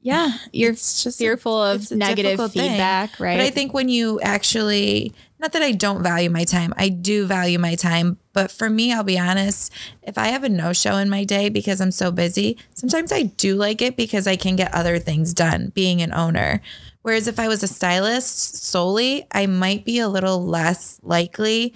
Yeah, 0.00 0.32
you're 0.52 0.72
it's 0.72 1.02
just 1.02 1.18
fearful 1.18 1.62
of 1.62 1.90
negative 1.90 2.24
difficult 2.32 2.52
thing. 2.52 2.70
feedback, 2.70 3.18
right? 3.18 3.36
But 3.36 3.44
I 3.46 3.50
think 3.50 3.74
when 3.74 3.88
you 3.88 4.20
actually, 4.20 5.12
not 5.40 5.52
that 5.52 5.62
I 5.62 5.72
don't 5.72 6.02
value 6.02 6.30
my 6.30 6.44
time, 6.44 6.72
I 6.76 6.88
do 6.88 7.26
value 7.26 7.58
my 7.58 7.74
time. 7.74 8.18
But 8.32 8.50
for 8.52 8.70
me, 8.70 8.92
I'll 8.92 9.02
be 9.02 9.18
honest, 9.18 9.72
if 10.02 10.16
I 10.16 10.28
have 10.28 10.44
a 10.44 10.48
no 10.48 10.72
show 10.72 10.96
in 10.98 11.10
my 11.10 11.24
day 11.24 11.48
because 11.48 11.80
I'm 11.80 11.90
so 11.90 12.10
busy, 12.12 12.56
sometimes 12.74 13.12
I 13.12 13.24
do 13.24 13.56
like 13.56 13.82
it 13.82 13.96
because 13.96 14.26
I 14.26 14.36
can 14.36 14.54
get 14.56 14.72
other 14.72 14.98
things 15.00 15.34
done 15.34 15.72
being 15.74 16.00
an 16.00 16.12
owner. 16.14 16.62
Whereas 17.02 17.26
if 17.26 17.38
I 17.38 17.48
was 17.48 17.62
a 17.62 17.68
stylist 17.68 18.62
solely, 18.62 19.26
I 19.32 19.46
might 19.46 19.84
be 19.84 19.98
a 19.98 20.08
little 20.08 20.44
less 20.44 21.00
likely 21.02 21.74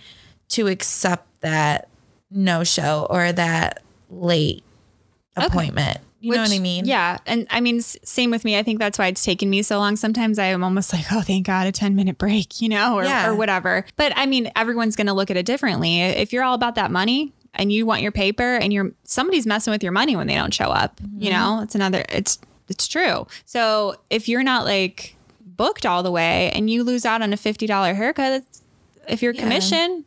to 0.49 0.67
accept 0.67 1.41
that 1.41 1.89
no 2.31 2.65
show 2.65 3.07
or 3.09 3.33
that 3.33 3.83
late 4.11 4.65
appointment. 5.37 5.99
You 6.21 6.33
know 6.33 6.43
what 6.43 6.53
I 6.53 6.59
mean? 6.59 6.87
Yeah. 6.87 7.19
And 7.27 7.47
I 7.51 7.61
mean, 7.61 7.79
s- 7.79 7.99
same 8.03 8.31
with 8.31 8.47
me. 8.47 8.57
I 8.57 8.63
think 8.63 8.79
that's 8.79 8.99
why 8.99 9.09
it's 9.09 9.23
taken 9.23 9.51
me 9.51 9.63
so 9.63 9.79
long. 9.79 9.97
Sometimes 9.97 10.39
I 10.39 10.47
am 10.47 10.65
almost 10.65 10.91
like, 10.93 11.05
oh, 11.13 11.21
thank 11.21 11.47
God, 11.47 11.67
a 11.67 11.73
10 11.73 11.95
minute 11.95 12.17
break, 12.17 12.63
you 12.63 12.69
know, 12.71 12.95
or, 12.95 13.05
Yeah. 13.05 13.29
or 13.29 13.35
whatever. 13.35 13.85
But 13.97 14.15
I 14.17 14.25
mean, 14.25 14.51
everyone's 14.57 14.97
going 14.97 15.07
to 15.07 15.13
look 15.13 15.31
at 15.31 15.37
it 15.37 15.45
differently. 15.45 16.01
If 16.01 16.33
you're 16.33 16.43
all 16.43 16.55
about 16.55 16.77
that 16.77 16.91
money 16.91 17.35
and 17.53 17.71
you 17.71 17.85
want 17.85 18.01
your 18.01 18.13
paper 18.13 18.57
and 18.57 18.73
you're 18.73 18.93
somebody's 19.05 19.45
messing 19.45 19.71
with 19.71 19.83
your 19.83 19.93
money 19.93 20.17
when 20.17 20.27
they 20.27 20.35
don't 20.35 20.55
show 20.55 20.71
up, 20.71 20.99
you 21.19 21.31
mm-hmm. 21.31 21.39
know, 21.39 21.63
it's 21.63 21.75
another, 21.75 22.05
it's, 22.09 22.39
it's 22.69 22.89
true. 22.89 23.27
So 23.45 23.97
if 24.09 24.27
you're 24.27 24.43
not 24.43 24.65
like 24.65 25.14
booked 25.57 25.85
all 25.87 26.03
the 26.03 26.11
way 26.11 26.51
and 26.55 26.69
you 26.71 26.83
lose 26.85 27.05
out 27.05 27.23
on 27.23 27.33
a 27.33 27.37
$50 27.37 27.95
haircut, 27.95 28.31
that's- 28.31 28.63
if 29.09 29.23
you're 29.23 29.35
Yeah. 29.35 29.41
commission, 29.43 30.05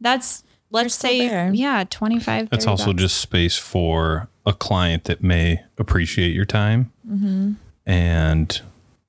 That's 0.00 0.42
let's 0.70 0.94
say 0.94 1.28
there. 1.28 1.50
yeah, 1.54 1.84
25 1.88 2.50
That's 2.50 2.66
also 2.66 2.86
bucks. 2.86 3.02
just 3.02 3.18
space 3.18 3.56
for 3.56 4.28
a 4.44 4.52
client 4.52 5.04
that 5.04 5.22
may 5.22 5.60
appreciate 5.78 6.32
your 6.34 6.44
time 6.44 6.90
Mm-hmm. 7.08 7.52
and 7.86 8.60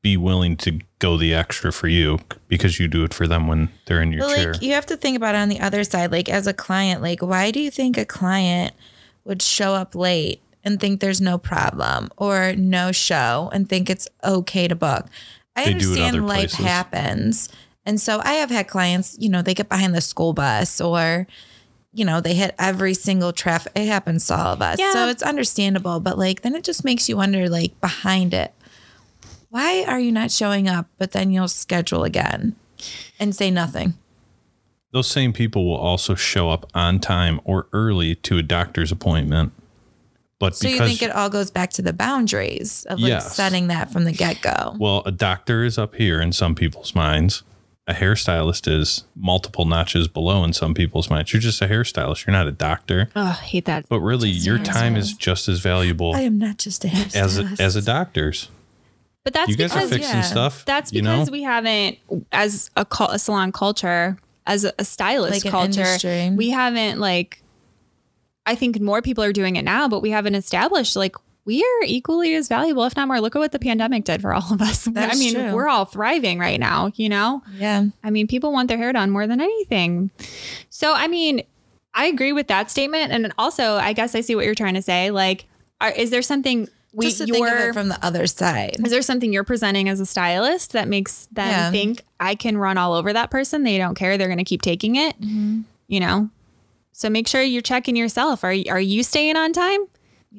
be 0.04 0.18
willing 0.18 0.58
to 0.58 0.80
go 1.00 1.18
the 1.18 1.34
extra 1.34 1.72
for 1.72 1.88
you 1.88 2.20
because 2.50 2.80
you 2.80 2.88
do 2.88 3.04
it 3.04 3.14
for 3.14 3.26
them 3.26 3.48
when 3.48 3.70
they're 3.86 4.02
in 4.02 4.12
your 4.12 4.28
But 4.28 4.36
chair. 4.36 4.54
like 4.54 4.62
you 4.62 4.74
have 4.74 4.86
to 4.88 4.98
think 4.98 5.16
about 5.18 5.34
it 5.36 5.38
on 5.40 5.50
the 5.50 5.60
other 5.62 5.84
side. 5.84 6.12
Like 6.12 6.28
as 6.30 6.46
a 6.46 6.54
client, 6.54 7.02
like 7.02 7.22
why 7.22 7.52
do 7.52 7.60
you 7.60 7.72
think 7.72 7.98
a 7.98 8.06
client 8.06 8.74
would 9.24 9.42
show 9.42 9.74
up 9.74 9.96
late 9.96 10.42
and 10.64 10.80
think 10.80 11.00
there's 11.00 11.22
no 11.22 11.38
problem 11.38 12.10
or 12.18 12.54
no 12.58 12.92
show 12.92 13.50
and 13.54 13.68
think 13.70 13.90
it's 13.90 14.08
okay 14.26 14.68
to 14.68 14.76
book? 14.76 15.08
I 15.56 15.66
They 15.66 15.72
understand 15.74 16.16
other 16.18 16.26
life 16.26 16.40
places. 16.52 16.60
happens. 16.66 17.50
And 17.86 18.00
so 18.00 18.22
I 18.24 18.34
have 18.36 18.50
had 18.50 18.68
clients, 18.68 19.18
you 19.20 19.30
know, 19.30 19.42
they 19.42 19.54
get 19.54 19.70
behind 19.70 19.94
the 19.94 20.02
school 20.02 20.34
bus 20.34 20.80
or 20.82 21.28
you 21.96 22.06
know, 22.06 22.20
they 22.22 22.34
hit 22.34 22.56
every 22.58 22.96
single 22.96 23.32
traffic. 23.32 23.72
It 23.76 23.86
happens 23.86 24.26
to 24.28 24.36
all 24.36 24.54
of 24.54 24.64
us. 24.64 24.80
Yeah. 24.80 24.94
So 24.94 25.08
it's 25.10 25.22
understandable, 25.22 26.00
but 26.00 26.18
like 26.18 26.42
then 26.42 26.56
it 26.56 26.64
just 26.64 26.84
makes 26.84 27.08
you 27.08 27.18
wonder 27.18 27.48
like 27.50 27.80
behind 27.82 28.34
it. 28.34 28.52
Why 29.50 29.84
are 29.84 30.00
you 30.00 30.12
not 30.12 30.32
showing 30.32 30.68
up 30.68 30.88
but 30.98 31.12
then 31.12 31.30
you'll 31.32 31.48
schedule 31.48 32.04
again 32.04 32.56
and 33.20 33.36
say 33.36 33.52
nothing? 33.52 33.94
Those 34.92 35.08
same 35.08 35.34
people 35.34 35.68
will 35.68 35.78
also 35.78 36.16
show 36.16 36.50
up 36.50 36.70
on 36.74 37.00
time 37.00 37.40
or 37.44 37.68
early 37.74 38.16
to 38.16 38.38
a 38.38 38.44
doctor's 38.44 38.92
appointment. 38.92 39.52
But 40.44 40.56
So 40.56 40.68
you 40.68 40.78
think 40.80 41.02
it 41.02 41.12
all 41.12 41.30
goes 41.30 41.50
back 41.52 41.70
to 41.72 41.82
the 41.82 41.94
boundaries 41.94 42.86
of 42.90 43.00
like 43.00 43.10
Yes. 43.10 43.36
setting 43.36 43.68
that 43.68 43.92
from 43.92 44.04
the 44.04 44.12
get 44.12 44.42
go? 44.42 44.76
well, 44.80 45.04
a 45.06 45.12
doctor 45.12 45.64
is 45.64 45.78
up 45.78 45.96
here 45.96 46.20
in 46.22 46.34
some 46.34 46.54
people's 46.56 46.94
minds. 46.94 47.44
A 47.88 47.94
hairstylist 47.94 48.72
is 48.72 49.04
multiple 49.16 49.66
notches 49.66 50.08
below 50.08 50.44
in 50.46 50.54
some 50.54 50.74
people's 50.74 51.10
minds. 51.10 51.34
You're 51.34 51.42
just 51.42 51.62
a 51.62 51.68
hairstylist. 51.68 52.26
You're 52.26 52.32
not 52.32 52.48
a 52.48 52.52
doctor. 52.52 53.10
oh, 53.16 53.22
I 53.22 53.32
hate 53.32 53.66
that. 53.66 53.90
But 53.90 54.00
really, 54.00 54.30
your 54.30 54.58
time 54.58 54.96
is 54.96 55.12
just 55.14 55.50
as 55.50 55.60
valuable 55.60 56.16
I 56.16 56.22
am 56.22 56.38
not 56.38 56.58
just 56.60 56.86
a 56.86 56.88
hairstylist. 56.88 57.16
as 57.16 57.38
a, 57.40 57.56
as 57.62 57.76
a 57.76 57.82
doctor's. 57.82 58.50
But 59.26 59.34
that's 59.34 59.50
You 59.50 59.56
guys 59.58 59.72
are 59.72 59.76
because 59.80 59.90
fixing 59.90 60.16
yeah. 60.16 60.22
stuff. 60.22 60.64
that's 60.66 60.94
you 60.94 61.02
know? 61.02 61.12
because 61.16 61.32
we 61.32 61.44
haven't 61.44 61.98
as 62.32 62.70
a, 62.78 62.86
a 63.10 63.20
salon 63.20 63.52
culture 63.52 64.18
as 64.46 64.64
a, 64.66 64.74
a 64.80 64.86
stylist 64.86 65.44
Like 65.46 65.52
culture 65.52 65.82
industry. 65.82 66.30
we 66.36 66.50
haven't 66.52 67.00
like 67.00 67.42
i 68.46 68.56
think 68.56 68.80
more 68.80 69.02
people 69.02 69.24
are 69.24 69.34
doing 69.34 69.56
it 69.56 69.64
now 69.64 69.88
but 69.88 70.02
we 70.02 70.10
haven't 70.10 70.36
established 70.36 70.96
like 70.96 71.16
we 71.46 71.62
are 71.62 71.86
equally 71.86 72.36
as 72.36 72.48
valuable 72.48 72.86
if 72.86 72.96
not 72.96 73.08
more 73.08 73.20
look 73.20 73.36
at 73.36 73.40
what 73.40 73.52
the 73.52 73.60
pandemic 73.60 74.06
did 74.06 74.22
for 74.22 74.34
all 74.34 74.54
of 74.54 74.62
us 74.62 74.88
i 74.96 75.16
mean 75.16 75.34
true. 75.34 75.54
we're 75.54 75.68
all 75.68 75.86
thriving 75.86 76.40
right 76.40 76.60
now 76.60 76.92
you 76.96 77.10
know 77.10 77.42
yeah. 77.58 77.86
I 78.04 78.10
mean, 78.10 78.28
people 78.28 78.52
want 78.52 78.68
their 78.68 78.78
hair 78.78 78.92
done 78.94 79.10
more 79.10 79.28
than 79.28 79.40
anything. 79.40 80.12
So, 80.70 80.94
I 80.94 81.08
mean, 81.08 81.44
I 81.94 82.06
agree 82.06 82.34
with 82.34 82.48
that 82.48 82.70
statement. 82.70 83.12
And 83.12 83.34
also, 83.38 83.76
I 83.76 83.94
guess 83.94 84.16
I 84.16 84.22
see 84.22 84.36
what 84.36 84.46
you're 84.46 84.56
trying 84.56 84.74
to 84.74 84.82
say. 84.82 85.12
Like, 85.12 85.46
are, 85.80 85.92
is 85.92 86.10
there 86.10 86.22
something 86.22 86.68
we 86.94 87.08
Just 87.08 87.20
to 87.20 87.26
think 87.26 87.48
of 87.48 87.54
it 87.58 87.74
from 87.74 87.88
the 87.90 88.06
other 88.06 88.28
side. 88.28 88.76
is 88.84 88.92
there 88.92 89.02
something 89.02 89.34
you're 89.34 89.44
presenting 89.44 89.90
as 89.90 90.00
a 90.00 90.06
stylist 90.06 90.74
that 90.74 90.88
makes 90.88 91.28
them 91.32 91.48
Yeah. 91.48 91.72
think 91.72 92.04
I 92.20 92.36
can 92.36 92.58
run 92.58 92.78
all 92.78 92.94
over 92.94 93.14
that 93.14 93.32
person? 93.32 93.64
They 93.64 93.78
don't 93.78 93.96
care. 93.96 94.18
They're 94.18 94.28
going 94.28 94.38
to 94.38 94.44
keep 94.44 94.62
taking 94.62 94.96
it. 94.96 95.20
Mm-hmm. 95.20 95.62
You 95.88 96.00
know. 96.00 96.30
So 96.94 97.10
make 97.10 97.28
sure 97.28 97.42
you're 97.42 97.62
checking 97.62 97.96
yourself. 97.96 98.44
Are 98.44 98.56
are 98.70 98.80
you 98.80 99.04
staying 99.04 99.36
on 99.36 99.52
time 99.52 99.82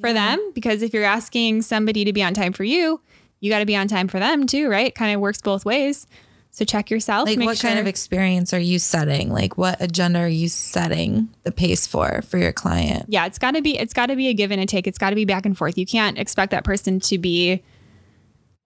for 0.00 0.12
them? 0.12 0.52
Because 0.54 0.82
if 0.82 0.94
you're 0.94 1.04
asking 1.04 1.62
somebody 1.62 2.04
to 2.04 2.12
be 2.12 2.22
on 2.22 2.32
time 2.32 2.52
for 2.52 2.64
you, 2.64 3.00
you 3.40 3.50
got 3.50 3.58
to 3.58 3.66
be 3.66 3.76
on 3.76 3.88
time 3.88 4.08
for 4.08 4.18
them 4.18 4.46
too, 4.46 4.68
right? 4.68 4.94
Kind 4.94 5.14
of 5.14 5.20
works 5.20 5.42
both 5.42 5.64
ways. 5.64 6.06
So 6.50 6.64
check 6.64 6.88
yourself. 6.88 7.28
Like 7.28 7.40
what 7.40 7.58
kind 7.58 7.80
of 7.80 7.88
experience 7.88 8.54
are 8.54 8.60
you 8.60 8.78
setting? 8.78 9.32
Like 9.32 9.58
what 9.58 9.82
agenda 9.82 10.20
are 10.20 10.28
you 10.28 10.48
setting 10.48 11.28
the 11.42 11.50
pace 11.50 11.84
for 11.84 12.22
for 12.22 12.38
your 12.38 12.52
client? 12.52 13.06
yeah, 13.08 13.26
it's 13.26 13.38
got 13.38 13.56
to 13.56 13.60
be 13.60 13.76
it's 13.76 13.92
got 13.92 14.06
to 14.06 14.16
be 14.16 14.28
a 14.28 14.34
give 14.34 14.52
and 14.52 14.60
a 14.60 14.66
take. 14.66 14.86
It's 14.86 14.96
got 14.96 15.10
to 15.10 15.16
be 15.16 15.24
back 15.24 15.44
and 15.44 15.58
forth. 15.58 15.76
You 15.76 15.84
can't 15.84 16.16
expect 16.16 16.52
that 16.52 16.62
person 16.62 17.00
to 17.00 17.18
be 17.18 17.62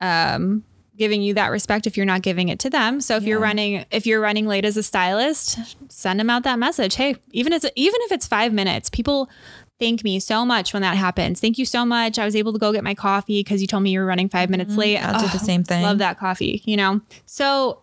um 0.02 0.62
giving 0.98 1.22
you 1.22 1.34
that 1.34 1.50
respect 1.50 1.86
if 1.86 1.96
you're 1.96 2.06
not 2.06 2.22
giving 2.22 2.48
it 2.48 2.58
to 2.60 2.70
them. 2.70 3.00
So 3.00 3.16
if 3.16 3.24
you're 3.24 3.40
running 3.40 3.84
if 3.90 4.06
you're 4.06 4.20
running 4.20 4.46
late 4.46 4.64
as 4.64 4.76
a 4.76 4.82
stylist, 4.82 5.58
send 5.88 6.20
them 6.20 6.28
out 6.28 6.42
that 6.42 6.58
message. 6.58 6.96
Hey, 6.96 7.16
even 7.30 7.52
as 7.52 7.64
even 7.76 8.00
if 8.02 8.12
it's 8.12 8.26
5 8.26 8.52
minutes, 8.52 8.90
people 8.90 9.30
thank 9.78 10.02
me 10.02 10.18
so 10.18 10.44
much 10.44 10.72
when 10.72 10.82
that 10.82 10.96
happens. 10.96 11.40
Thank 11.40 11.56
you 11.56 11.64
so 11.64 11.84
much. 11.84 12.18
I 12.18 12.24
was 12.24 12.34
able 12.34 12.52
to 12.52 12.58
go 12.58 12.72
get 12.72 12.84
my 12.84 12.94
coffee 12.94 13.42
cuz 13.44 13.60
you 13.60 13.66
told 13.66 13.82
me 13.82 13.90
you 13.90 14.00
were 14.00 14.06
running 14.06 14.28
5 14.28 14.50
minutes 14.50 14.72
mm-hmm. 14.72 14.80
late. 14.80 14.98
I'll 14.98 15.20
do 15.20 15.26
the 15.28 15.38
Oh, 15.40 15.46
same 15.46 15.64
thing. 15.64 15.82
Love 15.82 15.98
that 15.98 16.18
coffee, 16.18 16.62
you 16.64 16.76
know. 16.76 17.00
So 17.26 17.80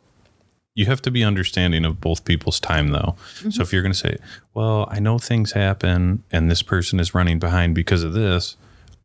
you 0.76 0.86
have 0.86 1.02
to 1.04 1.10
be 1.10 1.24
understanding 1.24 1.86
of 1.86 2.02
both 2.02 2.26
people's 2.26 2.60
time 2.60 2.90
though 2.90 3.16
so 3.50 3.62
if 3.64 3.72
you're 3.72 3.82
going 3.82 3.94
to 3.94 3.98
say 3.98 4.18
well 4.54 4.88
i 4.92 5.00
know 5.00 5.18
things 5.18 5.54
happen 5.54 6.22
and 6.32 6.52
this 6.52 6.62
person 6.62 7.00
is 7.00 7.16
running 7.16 7.40
behind 7.40 7.74
because 7.74 8.04
of 8.04 8.14
this 8.14 8.58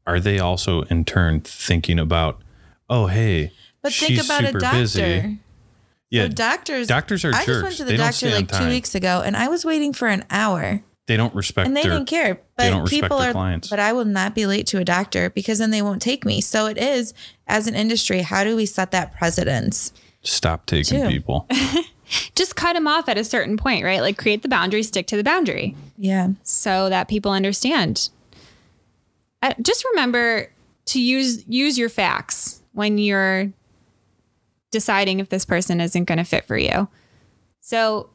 are 0.06 0.20
they 0.20 0.38
also 0.38 0.82
in 0.82 1.04
turn 1.04 1.40
thinking 1.40 1.98
about 1.98 2.42
oh 2.90 3.06
hey 3.06 3.52
But 3.82 3.92
think 3.92 4.12
she's 4.12 4.24
about 4.24 4.44
a 4.44 4.52
doctor. 4.52 4.78
busy 4.78 5.38
yeah 6.10 6.24
So 6.24 6.28
doctors 6.28 6.86
doctors 6.88 7.24
are 7.24 7.34
I 7.34 7.44
just 7.46 7.62
went 7.62 7.76
to 7.76 7.84
the 7.84 7.90
They 7.92 7.96
doctor 7.96 8.30
like 8.30 8.48
two 8.50 8.66
weeks 8.68 8.94
ago 8.94 9.22
and 9.24 9.36
I 9.36 9.48
was 9.48 9.64
waiting 9.64 9.92
for 9.92 10.08
an 10.08 10.24
hour. 10.30 10.82
they 11.06 11.16
don't 11.16 11.34
respect 11.34 11.66
and 11.66 11.76
they 11.76 11.82
their 11.82 11.92
didn't 11.92 12.06
care. 12.08 12.34
But 12.56 12.64
they 12.64 12.70
don't 12.70 12.82
respect 12.82 13.02
people 13.02 13.18
their 13.18 13.30
are, 13.30 13.32
clients. 13.32 13.68
but 13.70 13.78
I 13.78 13.92
will 13.92 14.04
not 14.04 14.34
be 14.34 14.44
late 14.46 14.66
to 14.68 14.78
a 14.78 14.84
doctor 14.84 15.30
because 15.30 15.58
then 15.58 15.70
they 15.70 15.82
won't 15.82 16.02
take 16.02 16.24
me. 16.24 16.40
So 16.40 16.66
it 16.66 16.78
is 16.78 17.14
as 17.46 17.66
an 17.66 17.74
industry, 17.74 18.22
how 18.22 18.44
do 18.44 18.54
we 18.56 18.66
set 18.66 18.90
that 18.92 19.14
precedence? 19.16 19.92
stop 20.22 20.66
taking 20.66 21.00
Two. 21.00 21.08
people 21.08 21.48
just 22.34 22.54
cut 22.54 22.74
them 22.74 22.86
off 22.86 23.08
at 23.08 23.16
a 23.16 23.24
certain 23.24 23.56
point, 23.56 23.82
right? 23.84 24.02
Like 24.02 24.18
create 24.18 24.42
the 24.42 24.48
boundary, 24.50 24.82
stick 24.82 25.06
to 25.06 25.16
the 25.16 25.24
boundary. 25.24 25.74
Yeah. 25.96 26.28
so 26.42 26.88
that 26.90 27.08
people 27.08 27.30
understand. 27.32 28.10
Uh, 29.42 29.54
just 29.62 29.84
remember 29.92 30.50
to 30.86 31.00
use 31.00 31.44
use 31.48 31.78
your 31.78 31.88
facts 31.88 32.60
when 32.72 32.98
you're 32.98 33.50
deciding 34.70 35.20
if 35.20 35.28
this 35.28 35.44
person 35.44 35.80
isn't 35.80 36.04
going 36.04 36.18
to 36.18 36.24
fit 36.24 36.44
for 36.44 36.56
you. 36.56 36.88
So 37.60 38.10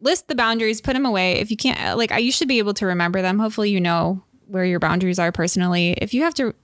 list 0.00 0.28
the 0.28 0.34
boundaries, 0.34 0.80
put 0.80 0.94
them 0.94 1.06
away. 1.06 1.34
If 1.34 1.50
you 1.50 1.56
can't, 1.56 1.98
like, 1.98 2.10
you 2.18 2.32
should 2.32 2.48
be 2.48 2.58
able 2.58 2.74
to 2.74 2.86
remember 2.86 3.22
them. 3.22 3.38
Hopefully, 3.38 3.70
you 3.70 3.80
know 3.80 4.22
where 4.46 4.64
your 4.64 4.80
boundaries 4.80 5.18
are 5.18 5.32
personally. 5.32 5.92
If 5.98 6.12
you 6.12 6.22
have 6.22 6.34
to 6.34 6.54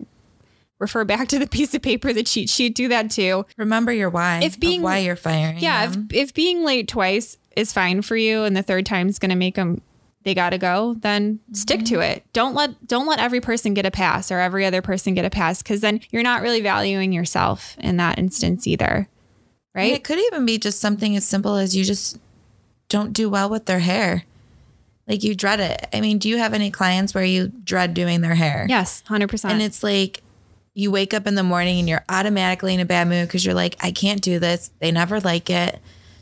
refer 0.78 1.04
back 1.04 1.28
to 1.28 1.38
the 1.38 1.46
piece 1.48 1.74
of 1.74 1.82
paper, 1.82 2.12
the 2.12 2.22
cheat 2.22 2.50
sheet, 2.50 2.74
do 2.74 2.88
that 2.88 3.10
too. 3.10 3.44
Remember 3.56 3.92
your 3.92 4.10
why. 4.10 4.40
If 4.42 4.58
being- 4.58 4.82
why 4.82 4.98
you're 4.98 5.16
firing. 5.16 5.58
Yeah, 5.58 5.90
if, 5.90 5.96
if 6.12 6.34
being 6.34 6.64
late 6.64 6.88
twice 6.88 7.36
is 7.56 7.72
fine 7.72 8.02
for 8.02 8.16
you, 8.16 8.44
and 8.44 8.56
the 8.56 8.62
third 8.62 8.86
time 8.86 9.08
is 9.08 9.18
going 9.18 9.30
to 9.30 9.36
make 9.36 9.54
them 9.54 9.82
they 10.26 10.34
got 10.34 10.50
to 10.50 10.58
go, 10.58 10.96
then 10.98 11.38
stick 11.52 11.84
to 11.84 11.94
mm-hmm. 11.94 12.02
it. 12.02 12.32
Don't 12.32 12.52
let 12.52 12.84
don't 12.88 13.06
let 13.06 13.20
every 13.20 13.40
person 13.40 13.74
get 13.74 13.86
a 13.86 13.92
pass 13.92 14.32
or 14.32 14.40
every 14.40 14.66
other 14.66 14.82
person 14.82 15.14
get 15.14 15.24
a 15.24 15.30
pass 15.30 15.62
because 15.62 15.82
then 15.82 16.00
you're 16.10 16.24
not 16.24 16.42
really 16.42 16.60
valuing 16.60 17.12
yourself 17.12 17.76
in 17.78 17.96
that 17.98 18.18
instance 18.18 18.66
either, 18.66 19.08
And 19.84 19.92
it 19.92 20.04
could 20.04 20.18
even 20.18 20.46
be 20.46 20.58
just 20.58 20.80
something 20.80 21.16
as 21.16 21.26
simple 21.26 21.56
as 21.56 21.76
you 21.76 21.84
just 21.84 22.18
don't 22.88 23.12
do 23.12 23.28
well 23.28 23.50
with 23.50 23.66
their 23.66 23.80
hair. 23.80 24.24
Like 25.06 25.22
you 25.22 25.34
dread 25.34 25.60
it. 25.60 25.86
I 25.92 26.00
mean, 26.00 26.18
do 26.18 26.28
you 26.28 26.38
have 26.38 26.54
any 26.54 26.70
clients 26.70 27.14
where 27.14 27.24
you 27.24 27.48
dread 27.48 27.94
doing 27.94 28.20
their 28.22 28.34
hair? 28.34 28.66
yes, 28.68 29.02
hundred 29.06 29.28
percent. 29.28 29.52
And 29.52 29.62
it's 29.62 29.82
like 29.82 30.22
you 30.74 30.90
wake 30.90 31.14
up 31.14 31.26
in 31.26 31.36
the 31.36 31.42
morning 31.42 31.78
and 31.78 31.88
you're 31.88 32.04
automatically 32.08 32.74
in 32.74 32.80
a 32.80 32.84
bad 32.84 33.08
mood 33.08 33.26
because 33.28 33.44
you're 33.44 33.54
like, 33.54 33.76
I 33.80 33.92
can't 33.92 34.20
do 34.20 34.38
this. 34.38 34.70
They 34.78 34.90
never 34.90 35.20
like 35.20 35.48
it. 35.48 35.80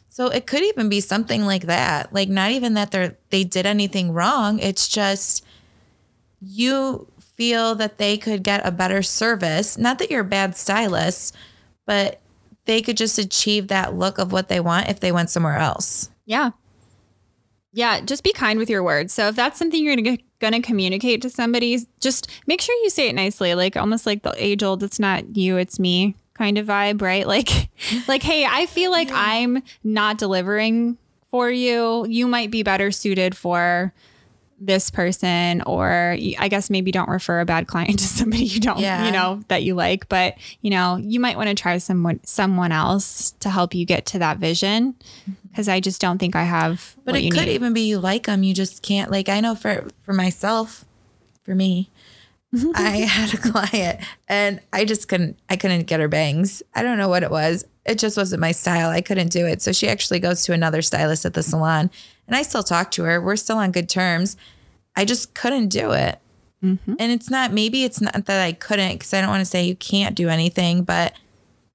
So 0.08 0.28
it 0.28 0.46
could 0.46 0.62
even 0.62 0.88
be 0.88 1.00
something 1.00 1.44
like 1.44 1.66
that. 1.66 2.12
Like 2.12 2.28
not 2.28 2.52
even 2.52 2.74
that 2.74 2.90
they're 2.92 3.16
they 3.30 3.42
did 3.42 3.66
anything 3.66 4.12
wrong. 4.12 4.58
It's 4.58 4.86
just 4.86 5.44
you 6.40 7.08
feel 7.18 7.74
that 7.74 7.98
they 7.98 8.16
could 8.16 8.42
get 8.42 8.64
a 8.64 8.70
better 8.70 9.02
service. 9.02 9.76
Not 9.76 9.98
that 9.98 10.10
you're 10.10 10.20
a 10.20 10.24
bad 10.24 10.56
stylist, 10.56 11.34
but 11.86 12.20
they 12.66 12.80
could 12.82 12.96
just 12.96 13.18
achieve 13.18 13.68
that 13.68 13.94
look 13.94 14.18
of 14.18 14.32
what 14.32 14.48
they 14.48 14.60
want 14.60 14.88
if 14.88 15.00
they 15.00 15.12
went 15.12 15.30
somewhere 15.30 15.56
else. 15.56 16.10
Yeah. 16.24 16.50
Yeah, 17.72 18.00
just 18.00 18.22
be 18.22 18.32
kind 18.32 18.58
with 18.58 18.70
your 18.70 18.82
words. 18.82 19.12
So 19.12 19.28
if 19.28 19.36
that's 19.36 19.58
something 19.58 19.82
you're 19.82 19.96
gonna 19.96 20.18
gonna 20.38 20.62
communicate 20.62 21.22
to 21.22 21.30
somebody, 21.30 21.78
just 22.00 22.30
make 22.46 22.60
sure 22.60 22.74
you 22.84 22.90
say 22.90 23.08
it 23.08 23.14
nicely, 23.14 23.54
like 23.54 23.76
almost 23.76 24.06
like 24.06 24.22
the 24.22 24.32
age 24.36 24.62
old 24.62 24.82
"it's 24.84 25.00
not 25.00 25.36
you, 25.36 25.56
it's 25.56 25.80
me" 25.80 26.14
kind 26.34 26.56
of 26.56 26.66
vibe, 26.66 27.02
right? 27.02 27.26
Like, 27.34 27.68
like, 28.06 28.22
hey, 28.22 28.46
I 28.48 28.66
feel 28.66 28.92
like 28.92 29.08
I'm 29.12 29.62
not 29.82 30.18
delivering 30.18 30.98
for 31.28 31.50
you. 31.50 32.06
You 32.08 32.28
might 32.28 32.52
be 32.52 32.62
better 32.62 32.92
suited 32.92 33.36
for 33.36 33.92
this 34.66 34.90
person, 34.90 35.62
or 35.62 36.16
i 36.38 36.48
guess 36.48 36.70
maybe 36.70 36.90
don't 36.90 37.08
refer 37.08 37.40
a 37.40 37.44
bad 37.44 37.66
client 37.66 37.98
to 37.98 38.04
somebody 38.04 38.44
you 38.44 38.60
don't, 38.60 38.78
Yeah. 38.78 39.06
you 39.06 39.12
know, 39.12 39.40
that 39.48 39.62
you 39.62 39.74
like. 39.74 40.08
But 40.08 40.34
you 40.60 40.70
know, 40.70 40.96
you 40.96 41.20
might 41.20 41.36
want 41.36 41.48
to 41.48 41.54
try 41.54 41.78
someone 41.78 42.20
someone 42.24 42.72
else 42.72 43.32
to 43.40 43.50
help 43.50 43.74
you 43.74 43.84
get 43.84 44.06
to 44.06 44.18
that 44.18 44.38
vision 44.38 44.94
mm-hmm. 44.94 45.32
because 45.48 45.68
I 45.68 45.80
just 45.80 46.00
don't 46.00 46.18
think 46.18 46.36
I 46.36 46.44
have. 46.44 46.96
But 47.04 47.16
it 47.16 47.30
could 47.30 47.46
need. 47.46 47.54
even 47.54 47.72
be 47.72 47.82
you 47.82 47.98
like 47.98 48.26
them, 48.26 48.42
you 48.42 48.54
just 48.54 48.82
can't. 48.82 49.10
Like 49.10 49.28
I 49.28 49.40
know 49.40 49.54
for 49.54 49.88
for 50.02 50.12
myself, 50.12 50.84
for 51.42 51.54
me, 51.54 51.90
I 52.74 52.98
had 52.98 53.34
a 53.34 53.38
client 53.38 54.00
and 54.28 54.60
I 54.72 54.84
just 54.84 55.08
couldn't 55.08 55.38
I 55.48 55.56
couldn't 55.56 55.84
get 55.84 56.00
her 56.00 56.08
bangs. 56.08 56.62
I 56.74 56.82
don't 56.82 56.98
know 56.98 57.08
what 57.08 57.22
it 57.22 57.30
was. 57.30 57.66
It 57.84 57.98
just 57.98 58.16
wasn't 58.16 58.40
my 58.40 58.52
style. 58.52 58.88
I 58.88 59.02
couldn't 59.02 59.28
do 59.28 59.46
it. 59.46 59.60
So 59.60 59.72
she 59.72 59.88
actually 59.88 60.18
goes 60.18 60.44
to 60.44 60.52
another 60.52 60.80
stylist 60.80 61.26
at 61.26 61.34
the 61.34 61.42
salon 61.42 61.90
and 62.26 62.36
I 62.36 62.42
still 62.42 62.62
talk 62.62 62.90
to 62.92 63.04
her. 63.04 63.20
We're 63.20 63.36
still 63.36 63.58
on 63.58 63.72
good 63.72 63.88
terms. 63.88 64.36
I 64.96 65.04
just 65.04 65.34
couldn't 65.34 65.68
do 65.68 65.92
it. 65.92 66.18
And 66.62 66.86
it's 66.98 67.28
not 67.28 67.52
maybe 67.52 67.84
it's 67.84 68.00
not 68.00 68.24
that 68.24 68.42
I 68.42 68.52
couldn't 68.52 68.98
cuz 68.98 69.12
I 69.12 69.20
don't 69.20 69.28
want 69.28 69.42
to 69.42 69.44
say 69.44 69.66
you 69.66 69.76
can't 69.76 70.14
do 70.14 70.30
anything, 70.30 70.82
but 70.82 71.12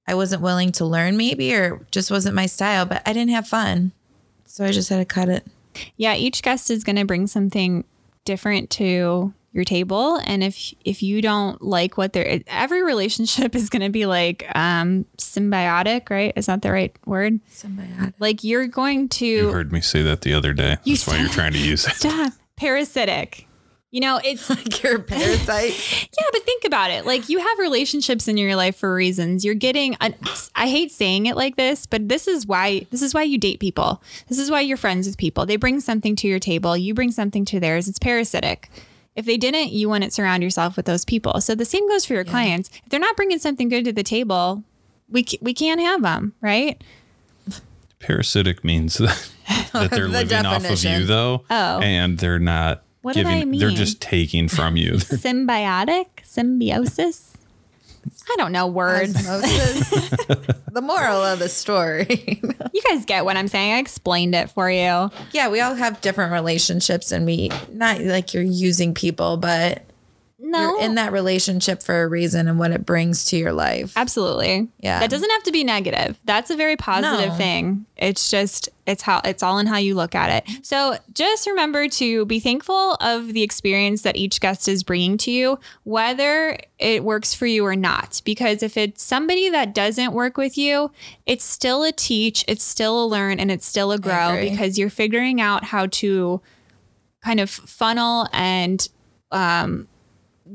I 0.07 0.15
wasn't 0.15 0.41
willing 0.41 0.71
to 0.73 0.85
learn 0.85 1.15
maybe 1.15 1.53
or 1.53 1.85
just 1.91 2.09
wasn't 2.09 2.33
my 2.33 2.47
style, 2.47 2.87
but 2.87 3.03
I 3.05 3.13
didn't 3.13 3.29
have 3.29 3.47
fun. 3.47 3.91
So 4.45 4.65
I 4.65 4.71
just 4.71 4.89
had 4.89 4.97
to 4.97 5.05
cut 5.05 5.29
it. 5.29 5.45
Yeah, 5.95 6.15
each 6.15 6.41
guest 6.41 6.71
is 6.71 6.83
going 6.83 6.95
to 6.95 7.05
bring 7.05 7.27
something 7.27 7.83
different 8.25 8.71
to 8.71 9.31
your 9.51 9.63
table 9.63 10.17
and 10.25 10.43
if 10.43 10.73
if 10.85 11.01
you 11.01 11.21
don't 11.23 11.59
like 11.61 11.97
what 11.97 12.13
they're 12.13 12.39
every 12.47 12.83
relationship 12.83 13.55
is 13.61 13.67
going 13.69 13.81
to 13.81 13.89
be 13.89 14.05
like 14.05 14.45
um 14.55 15.05
symbiotic 15.17 16.09
right 16.11 16.33
is 16.35 16.45
that 16.45 16.61
the 16.61 16.71
right 16.71 16.95
word 17.07 17.39
Symbiotic. 17.51 18.13
like 18.19 18.43
you're 18.43 18.67
going 18.67 19.09
to 19.09 19.25
You 19.25 19.51
heard 19.51 19.71
me 19.71 19.81
say 19.81 20.03
that 20.03 20.21
the 20.21 20.33
other 20.35 20.53
day. 20.53 20.77
You 20.83 20.95
That's 20.95 21.07
why 21.07 21.17
you're 21.17 21.29
trying 21.29 21.53
to 21.53 21.59
use 21.73 21.87
it. 21.87 21.93
stop 21.95 22.33
parasitic 22.59 23.47
you 23.91 24.01
know 24.01 24.19
it's 24.23 24.49
Like 24.49 24.83
you're 24.83 24.97
a 24.97 24.99
parasite. 24.99 25.73
Yeah, 26.19 26.27
but 26.31 26.43
think 26.43 26.65
about 26.65 26.91
it. 26.91 27.05
Like 27.05 27.29
you 27.29 27.39
have 27.39 27.59
relationships 27.59 28.27
in 28.27 28.35
your 28.37 28.55
life 28.55 28.75
for 28.75 28.93
reasons. 28.93 29.45
You're 29.45 29.55
getting 29.55 29.95
an, 30.01 30.15
I 30.55 30.67
hate 30.67 30.91
saying 30.91 31.27
it 31.27 31.35
like 31.37 31.55
this, 31.55 31.85
but 31.85 32.09
this 32.09 32.27
is 32.27 32.45
why 32.45 32.85
this 32.91 33.01
is 33.01 33.13
why 33.13 33.23
you 33.23 33.37
date 33.37 33.59
people. 33.59 34.01
This 34.27 34.37
is 34.37 34.51
why 34.51 34.61
you're 34.61 34.77
friends 34.77 35.07
with 35.07 35.17
people. 35.17 35.45
They 35.45 35.55
bring 35.55 35.79
something 35.79 36.15
to 36.17 36.27
your 36.27 36.39
table, 36.39 36.75
you 36.75 36.93
bring 36.93 37.11
something 37.11 37.45
to 37.45 37.59
theirs. 37.59 37.87
It's 37.87 37.99
parasitic. 37.99 38.69
If 39.15 39.25
they 39.25 39.37
didn't, 39.37 39.71
you 39.71 39.89
wouldn't 39.89 40.13
surround 40.13 40.43
yourself 40.43 40.77
with 40.77 40.85
those 40.85 41.03
people. 41.03 41.41
So 41.41 41.55
the 41.55 41.65
same 41.65 41.87
goes 41.89 42.05
for 42.05 42.13
your 42.13 42.23
clients. 42.23 42.69
If 42.83 42.89
they're 42.89 42.99
not 42.99 43.15
bringing 43.15 43.39
something 43.39 43.69
good 43.69 43.85
to 43.85 43.91
the 43.91 44.03
table, 44.03 44.63
we 45.09 45.23
ca- 45.23 45.39
we 45.41 45.53
can't 45.53 45.81
have 45.81 46.01
them, 46.01 46.33
right? 46.41 46.81
Parasitic 47.99 48.63
means 48.63 48.97
that, 48.97 49.29
that 49.73 49.91
they're 49.91 50.07
The 50.07 50.07
living 50.07 50.45
off 50.45 50.69
of 50.69 50.83
you, 50.83 51.05
though. 51.05 51.43
Oh. 51.49 51.79
And 51.79 52.17
they're 52.17 52.39
not 52.39 52.83
What 53.01 53.15
did 53.15 53.25
I 53.25 53.45
mean? 53.45 53.59
they're 53.59 53.69
just 53.71 54.01
taking 54.01 54.47
from 54.47 54.75
you. 54.77 54.91
Symbiotic, 54.93 56.05
symbiosis. 56.23 57.35
I 58.31 58.35
don't 58.37 58.51
know 58.51 58.67
words. 58.67 59.15
Osmosis. 59.15 59.89
the 60.71 60.81
moral 60.81 61.23
of 61.23 61.39
the 61.39 61.49
story. 61.49 62.39
You 62.73 62.81
guys 62.87 63.03
get 63.05 63.25
what 63.25 63.35
I'm 63.37 63.47
saying. 63.47 63.73
I 63.73 63.77
explained 63.79 64.35
it 64.35 64.49
for 64.51 64.69
you. 64.69 65.09
yeah, 65.31 65.49
we 65.49 65.59
all 65.61 65.73
have 65.75 65.99
different 66.01 66.31
relationships 66.31 67.11
and 67.11 67.25
we 67.25 67.51
not 67.71 67.99
like 68.01 68.33
you're 68.33 68.43
using 68.43 68.93
people, 68.93 69.37
but 69.37 69.83
No, 70.41 70.59
you're 70.77 70.81
in 70.81 70.95
that 70.95 71.11
relationship 71.11 71.83
for 71.83 72.01
a 72.03 72.07
reason 72.07 72.47
and 72.47 72.57
what 72.57 72.71
it 72.71 72.85
brings 72.85 73.25
to 73.25 73.37
your 73.37 73.51
life. 73.51 73.91
Absolutely. 73.97 74.69
Yeah. 74.79 74.99
That 74.99 75.09
doesn't 75.09 75.29
have 75.29 75.43
to 75.43 75.51
be 75.51 75.65
negative. 75.65 76.17
That's 76.23 76.49
a 76.49 76.55
very 76.55 76.77
positive 76.77 77.31
No. 77.31 77.35
thing. 77.35 77.85
It's 77.97 78.31
just 78.31 78.69
it's 78.87 79.03
how 79.03 79.21
it's 79.25 79.43
all 79.43 79.59
in 79.59 79.67
how 79.67 79.75
you 79.77 79.95
look 79.95 80.15
at 80.15 80.43
it. 80.47 80.65
So 80.65 80.97
just 81.13 81.45
remember 81.45 81.89
to 81.89 82.25
be 82.25 82.39
thankful 82.39 82.93
of 83.01 83.33
the 83.33 83.43
experience 83.43 84.03
that 84.03 84.15
each 84.15 84.39
guest 84.39 84.67
is 84.69 84.81
bringing 84.81 85.17
to 85.17 85.31
you, 85.31 85.59
whether 85.83 86.57
it 86.79 87.03
works 87.03 87.33
for 87.33 87.45
you 87.45 87.65
or 87.65 87.75
not. 87.75 88.21
Because 88.23 88.63
if 88.63 88.77
it's 88.77 89.03
somebody 89.03 89.49
that 89.49 89.75
doesn't 89.75 90.13
work 90.13 90.37
with 90.37 90.57
you, 90.57 90.89
it's 91.25 91.43
still 91.43 91.83
a 91.83 91.91
teach, 91.91 92.45
it's 92.47 92.63
still 92.63 93.03
a 93.03 93.05
learn, 93.05 93.41
and 93.41 93.51
it's 93.51 93.65
still 93.65 93.91
a 93.91 93.99
grow 93.99 94.37
because 94.39 94.77
you're 94.79 94.89
figuring 94.89 95.41
out 95.41 95.65
how 95.65 95.85
to 95.87 96.39
kind 97.21 97.41
of 97.41 97.49
funnel 97.49 98.25
and 98.31 98.87
um, 99.31 99.88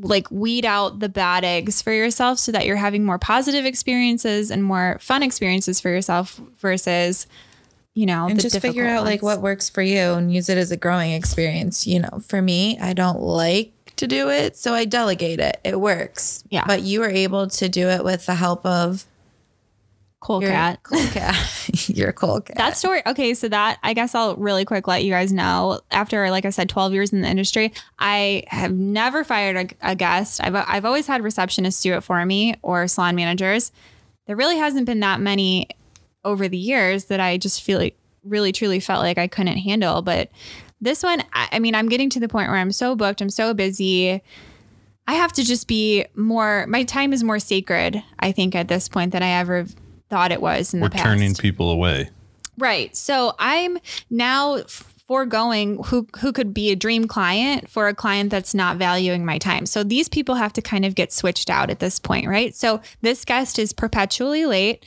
like 0.01 0.31
weed 0.31 0.65
out 0.65 1.01
the 1.01 1.09
bad 1.09 1.45
eggs 1.45 1.83
for 1.83 1.93
yourself 1.93 2.39
so 2.39 2.53
that 2.53 2.67
you're 2.67 2.77
having 2.77 3.05
more 3.05 3.19
positive 3.19 3.65
experiences 3.65 4.51
and 4.51 4.65
more 4.65 4.99
fun 5.01 5.23
experiences 5.23 5.81
for 5.81 5.89
yourself 5.89 6.41
versus 6.59 7.27
you 7.95 8.07
know 8.07 8.27
and 8.27 8.41
just 8.41 8.61
figure 8.61 8.87
out 8.87 9.05
like 9.05 9.23
what 9.23 9.41
works 9.41 9.69
for 9.69 9.83
you 9.83 9.99
and 9.99 10.33
use 10.33 10.49
it 10.49 10.59
as 10.59 10.71
a 10.71 10.77
growing 10.77 11.13
experience. 11.13 11.87
You 11.87 12.01
know, 12.01 12.23
for 12.27 12.43
me, 12.43 12.79
I 12.79 12.93
don't 12.93 13.21
like 13.21 13.73
to 13.97 14.07
do 14.07 14.31
it, 14.31 14.57
so 14.57 14.75
I 14.75 14.85
delegate 14.85 15.41
it. 15.41 15.61
It 15.65 15.81
works. 15.81 16.45
Yeah. 16.51 16.65
But 16.67 16.83
you 16.83 17.01
were 17.01 17.11
able 17.11 17.49
to 17.49 17.69
do 17.69 17.89
it 17.89 18.05
with 18.05 18.27
the 18.27 18.35
help 18.35 18.67
of 18.67 19.07
cool 20.25 20.41
your 20.41 20.51
cat 20.51 20.83
cool 20.83 21.07
cat. 21.09 21.69
your 21.89 22.13
cool 22.13 22.41
cat. 22.41 22.57
that 22.57 22.77
story 22.77 23.03
okay 23.07 23.35
so 23.35 23.47
that 23.47 23.79
i 23.83 23.93
guess 23.93 24.15
i'll 24.15 24.35
really 24.37 24.65
quick 24.65 24.89
let 24.89 25.05
you 25.05 25.11
guys 25.11 25.33
know 25.33 25.79
after 25.91 26.31
like 26.31 26.47
i 26.47 26.51
said 26.51 26.67
12 26.67 26.95
years 26.95 27.13
in 27.13 27.21
the 27.21 27.29
industry 27.29 27.73
i 27.99 28.43
have 28.49 28.73
never 28.73 29.23
fired 29.23 29.77
a, 29.83 29.91
a 29.93 29.95
guest 29.95 30.41
I've, 30.43 30.55
I've 30.55 30.87
always 30.87 31.07
had 31.07 31.21
receptionists 31.21 31.83
do 31.83 31.93
it 31.93 32.01
for 32.01 32.25
me 32.25 32.55
or 32.63 32.89
salon 32.89 33.17
managers 33.17 33.71
there 34.27 34.35
really 34.35 34.57
hasn't 34.57 34.87
been 34.87 35.01
that 35.01 35.21
many 35.21 35.69
over 36.25 36.49
the 36.49 36.57
years 36.57 37.05
that 37.07 37.21
i 37.21 37.37
just 37.37 37.63
feel 37.63 37.79
like 37.79 37.99
really 38.23 38.51
truly 38.51 38.81
felt 38.81 39.03
like 39.03 39.19
i 39.19 39.27
couldn't 39.27 39.59
handle 39.59 40.01
but 40.01 40.31
this 40.81 41.03
one 41.03 41.23
I, 41.35 41.49
I 41.53 41.59
mean 41.59 41.75
i'm 41.75 41.91
getting 41.91 42.09
to 42.11 42.21
the 42.21 42.29
point 42.29 42.49
where 42.49 42.59
i'm 42.59 42.73
so 42.73 42.97
booked 42.97 43.21
i'm 43.21 43.29
so 43.29 43.53
busy 43.53 44.23
I 45.07 45.15
have 45.15 45.35
to 45.35 45.45
just 45.45 45.69
be 45.69 46.07
more, 46.15 46.67
my 46.67 46.83
time 46.83 47.13
is 47.13 47.23
more 47.23 47.39
sacred, 47.39 48.03
I 48.19 48.33
think, 48.33 48.55
at 48.55 48.69
this 48.69 48.89
point 48.89 49.13
than 49.13 49.23
I 49.23 49.33
ever 49.33 49.67
thought 50.11 50.33
it 50.33 50.41
was 50.41 50.75
in 50.75 50.81
We're 50.81 50.89
the 50.89 50.93
past. 50.93 51.05
turning 51.05 51.35
people 51.35 51.71
away. 51.71 52.11
Right. 52.59 52.95
So 52.97 53.35
I'm 53.39 53.79
now 54.11 54.63
foregoing 55.07 55.83
who 55.85 56.07
who 56.21 56.33
could 56.33 56.55
be 56.55 56.71
a 56.71 56.77
dream 56.77 57.07
client 57.07 57.69
for 57.69 57.89
a 57.89 57.95
client 57.95 58.31
that's 58.31 58.55
not 58.55 58.77
valuing 58.79 59.25
my 59.25 59.39
time. 59.39 59.67
So 59.67 59.83
these 59.83 60.09
people 60.09 60.37
have 60.37 60.53
to 60.55 60.63
kind 60.63 60.85
of 60.85 60.95
get 60.95 61.13
switched 61.13 61.51
out 61.51 61.69
at 61.71 61.79
this 61.79 61.99
point, 61.99 62.27
right? 62.27 62.55
So 62.55 62.81
this 63.03 63.25
guest 63.25 63.59
is 63.59 63.73
perpetually 63.73 64.47
late. 64.47 64.85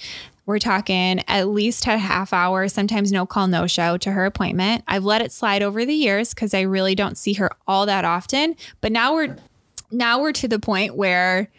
We're 0.47 0.60
talking 0.60 1.21
at 1.27 1.49
least 1.49 1.86
a 1.88 1.97
half 1.97 2.32
hour, 2.32 2.69
sometimes 2.69 3.12
no 3.12 3.25
call, 3.25 3.47
no 3.47 3.67
show 3.67 3.97
to 3.97 4.12
her 4.12 4.25
appointment. 4.25 4.84
I've 4.88 5.03
let 5.03 5.21
it 5.21 5.34
slide 5.34 5.62
over 5.62 5.86
the 5.86 5.93
years 5.93 6.34
because 6.34 6.53
I 6.53 6.62
really 6.62 6.95
don't 6.95 7.17
see 7.17 7.34
her 7.34 7.51
all 7.67 7.86
that 7.86 8.06
often. 8.06 8.56
But 8.80 8.93
now 8.93 9.13
we're 9.13 9.36
now 9.91 10.21
we're 10.21 10.32
to 10.34 10.47
the 10.47 10.60
point 10.60 10.95
where 10.95 11.49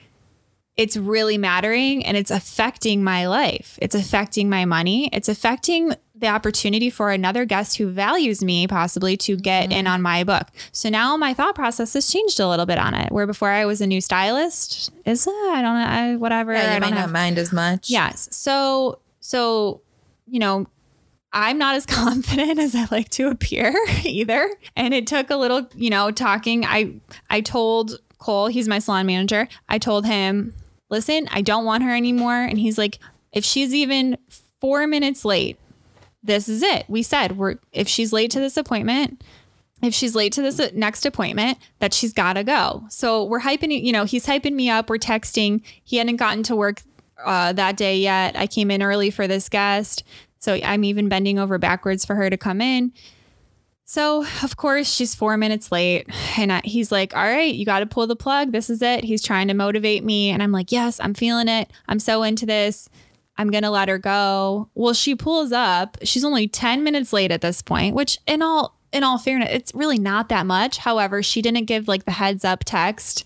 it's 0.78 0.96
really 0.96 1.36
mattering 1.36 2.06
and 2.06 2.16
it's 2.16 2.30
affecting 2.30 3.02
my 3.02 3.26
life. 3.26 3.78
It's 3.82 3.96
affecting 3.96 4.48
my 4.48 4.64
money. 4.64 5.10
It's 5.12 5.28
affecting 5.28 5.92
the 6.14 6.28
opportunity 6.28 6.88
for 6.88 7.10
another 7.10 7.44
guest 7.44 7.78
who 7.78 7.90
values 7.90 8.44
me 8.44 8.68
possibly 8.68 9.16
to 9.18 9.36
get 9.36 9.64
in 9.64 9.70
mm-hmm. 9.70 9.86
on 9.88 10.02
my 10.02 10.22
book. 10.22 10.46
So 10.70 10.88
now 10.88 11.16
my 11.16 11.34
thought 11.34 11.56
process 11.56 11.94
has 11.94 12.10
changed 12.10 12.38
a 12.38 12.48
little 12.48 12.64
bit 12.64 12.78
on 12.78 12.94
it. 12.94 13.10
Where 13.10 13.26
before 13.26 13.50
I 13.50 13.64
was 13.66 13.80
a 13.80 13.88
new 13.88 14.00
stylist, 14.00 14.92
is 15.04 15.26
it? 15.26 15.30
I 15.30 15.62
don't 15.62 15.74
know, 15.74 15.86
I, 15.86 16.16
whatever. 16.16 16.52
yeah, 16.52 16.76
I 16.76 16.78
don't 16.78 16.94
not 16.94 17.10
mind 17.10 17.38
as 17.38 17.52
much. 17.52 17.90
Yes. 17.90 18.28
So, 18.30 19.00
so, 19.18 19.80
you 20.28 20.38
know, 20.38 20.66
I'm 21.32 21.58
not 21.58 21.74
as 21.74 21.86
confident 21.86 22.60
as 22.60 22.76
I 22.76 22.86
like 22.92 23.08
to 23.10 23.28
appear 23.28 23.74
either. 24.04 24.48
And 24.76 24.94
it 24.94 25.08
took 25.08 25.30
a 25.30 25.36
little, 25.36 25.68
you 25.74 25.90
know, 25.90 26.12
talking. 26.12 26.64
I 26.64 26.94
I 27.30 27.40
told 27.40 27.98
Cole, 28.18 28.46
he's 28.46 28.68
my 28.68 28.78
salon 28.78 29.06
manager. 29.06 29.48
I 29.68 29.78
told 29.78 30.06
him, 30.06 30.54
"Listen, 30.90 31.28
I 31.30 31.42
don't 31.42 31.64
want 31.64 31.84
her 31.84 31.94
anymore." 31.94 32.42
And 32.42 32.58
he's 32.58 32.78
like, 32.78 32.98
"If 33.32 33.44
she's 33.44 33.74
even 33.74 34.18
4 34.60 34.86
minutes 34.86 35.24
late, 35.24 35.58
this 36.22 36.48
is 36.48 36.62
it. 36.62 36.84
We 36.88 37.02
said 37.02 37.36
we're 37.36 37.56
if 37.72 37.88
she's 37.88 38.12
late 38.12 38.30
to 38.32 38.40
this 38.40 38.56
appointment, 38.56 39.22
if 39.82 39.94
she's 39.94 40.14
late 40.14 40.32
to 40.34 40.42
this 40.42 40.60
next 40.74 41.06
appointment, 41.06 41.58
that 41.78 41.94
she's 41.94 42.12
got 42.12 42.34
to 42.34 42.44
go. 42.44 42.84
So 42.90 43.24
we're 43.24 43.40
hyping, 43.40 43.82
you 43.82 43.92
know, 43.92 44.04
he's 44.04 44.26
hyping 44.26 44.54
me 44.54 44.68
up. 44.68 44.90
We're 44.90 44.98
texting. 44.98 45.62
He 45.84 45.96
hadn't 45.96 46.16
gotten 46.16 46.42
to 46.44 46.56
work 46.56 46.82
uh, 47.24 47.52
that 47.52 47.76
day 47.76 47.96
yet. 47.96 48.36
I 48.36 48.46
came 48.46 48.70
in 48.70 48.82
early 48.82 49.10
for 49.10 49.26
this 49.26 49.48
guest. 49.48 50.02
So 50.40 50.54
I'm 50.54 50.84
even 50.84 51.08
bending 51.08 51.38
over 51.38 51.58
backwards 51.58 52.04
for 52.04 52.14
her 52.14 52.30
to 52.30 52.36
come 52.36 52.60
in. 52.60 52.92
So, 53.90 54.26
of 54.42 54.58
course, 54.58 54.92
she's 54.92 55.14
four 55.14 55.38
minutes 55.38 55.72
late. 55.72 56.10
And 56.36 56.52
he's 56.62 56.92
like, 56.92 57.16
All 57.16 57.22
right, 57.22 57.54
you 57.54 57.64
got 57.64 57.80
to 57.80 57.86
pull 57.86 58.06
the 58.06 58.14
plug. 58.14 58.52
This 58.52 58.68
is 58.68 58.82
it. 58.82 59.02
He's 59.02 59.22
trying 59.22 59.48
to 59.48 59.54
motivate 59.54 60.04
me. 60.04 60.28
And 60.28 60.42
I'm 60.42 60.52
like, 60.52 60.70
Yes, 60.70 61.00
I'm 61.00 61.14
feeling 61.14 61.48
it. 61.48 61.70
I'm 61.88 61.98
so 61.98 62.22
into 62.22 62.44
this. 62.44 62.90
I'm 63.38 63.50
going 63.50 63.62
to 63.62 63.70
let 63.70 63.88
her 63.88 63.96
go. 63.96 64.68
Well, 64.74 64.92
she 64.92 65.14
pulls 65.14 65.52
up. 65.52 65.96
She's 66.02 66.22
only 66.22 66.46
10 66.48 66.84
minutes 66.84 67.14
late 67.14 67.30
at 67.30 67.40
this 67.40 67.62
point, 67.62 67.94
which 67.94 68.18
in 68.26 68.42
all 68.42 68.74
in 68.92 69.04
all 69.04 69.16
fairness, 69.16 69.48
it's 69.52 69.74
really 69.74 69.98
not 69.98 70.28
that 70.28 70.44
much. 70.44 70.76
However, 70.76 71.22
she 71.22 71.40
didn't 71.40 71.64
give 71.64 71.88
like 71.88 72.04
the 72.04 72.10
heads 72.10 72.44
up 72.44 72.64
text 72.64 73.24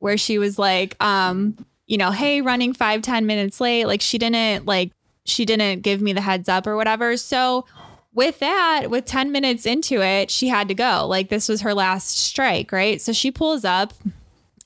where 0.00 0.18
she 0.18 0.36
was 0.36 0.58
like, 0.58 1.02
um, 1.02 1.56
you 1.86 1.96
know, 1.96 2.10
hey, 2.10 2.42
running 2.42 2.74
five 2.74 3.00
ten 3.00 3.24
minutes 3.24 3.58
late. 3.58 3.86
Like 3.86 4.02
she 4.02 4.18
didn't 4.18 4.66
like 4.66 4.92
she 5.24 5.46
didn't 5.46 5.80
give 5.80 6.02
me 6.02 6.12
the 6.12 6.20
heads 6.20 6.50
up 6.50 6.66
or 6.66 6.76
whatever. 6.76 7.16
So 7.16 7.64
with 8.14 8.38
that, 8.40 8.90
with 8.90 9.04
10 9.04 9.32
minutes 9.32 9.66
into 9.66 10.02
it, 10.02 10.30
she 10.30 10.48
had 10.48 10.68
to 10.68 10.74
go. 10.74 11.06
Like 11.06 11.28
this 11.28 11.48
was 11.48 11.62
her 11.62 11.74
last 11.74 12.16
strike, 12.16 12.72
right? 12.72 13.00
So 13.00 13.12
she 13.12 13.30
pulls 13.30 13.64
up 13.64 13.94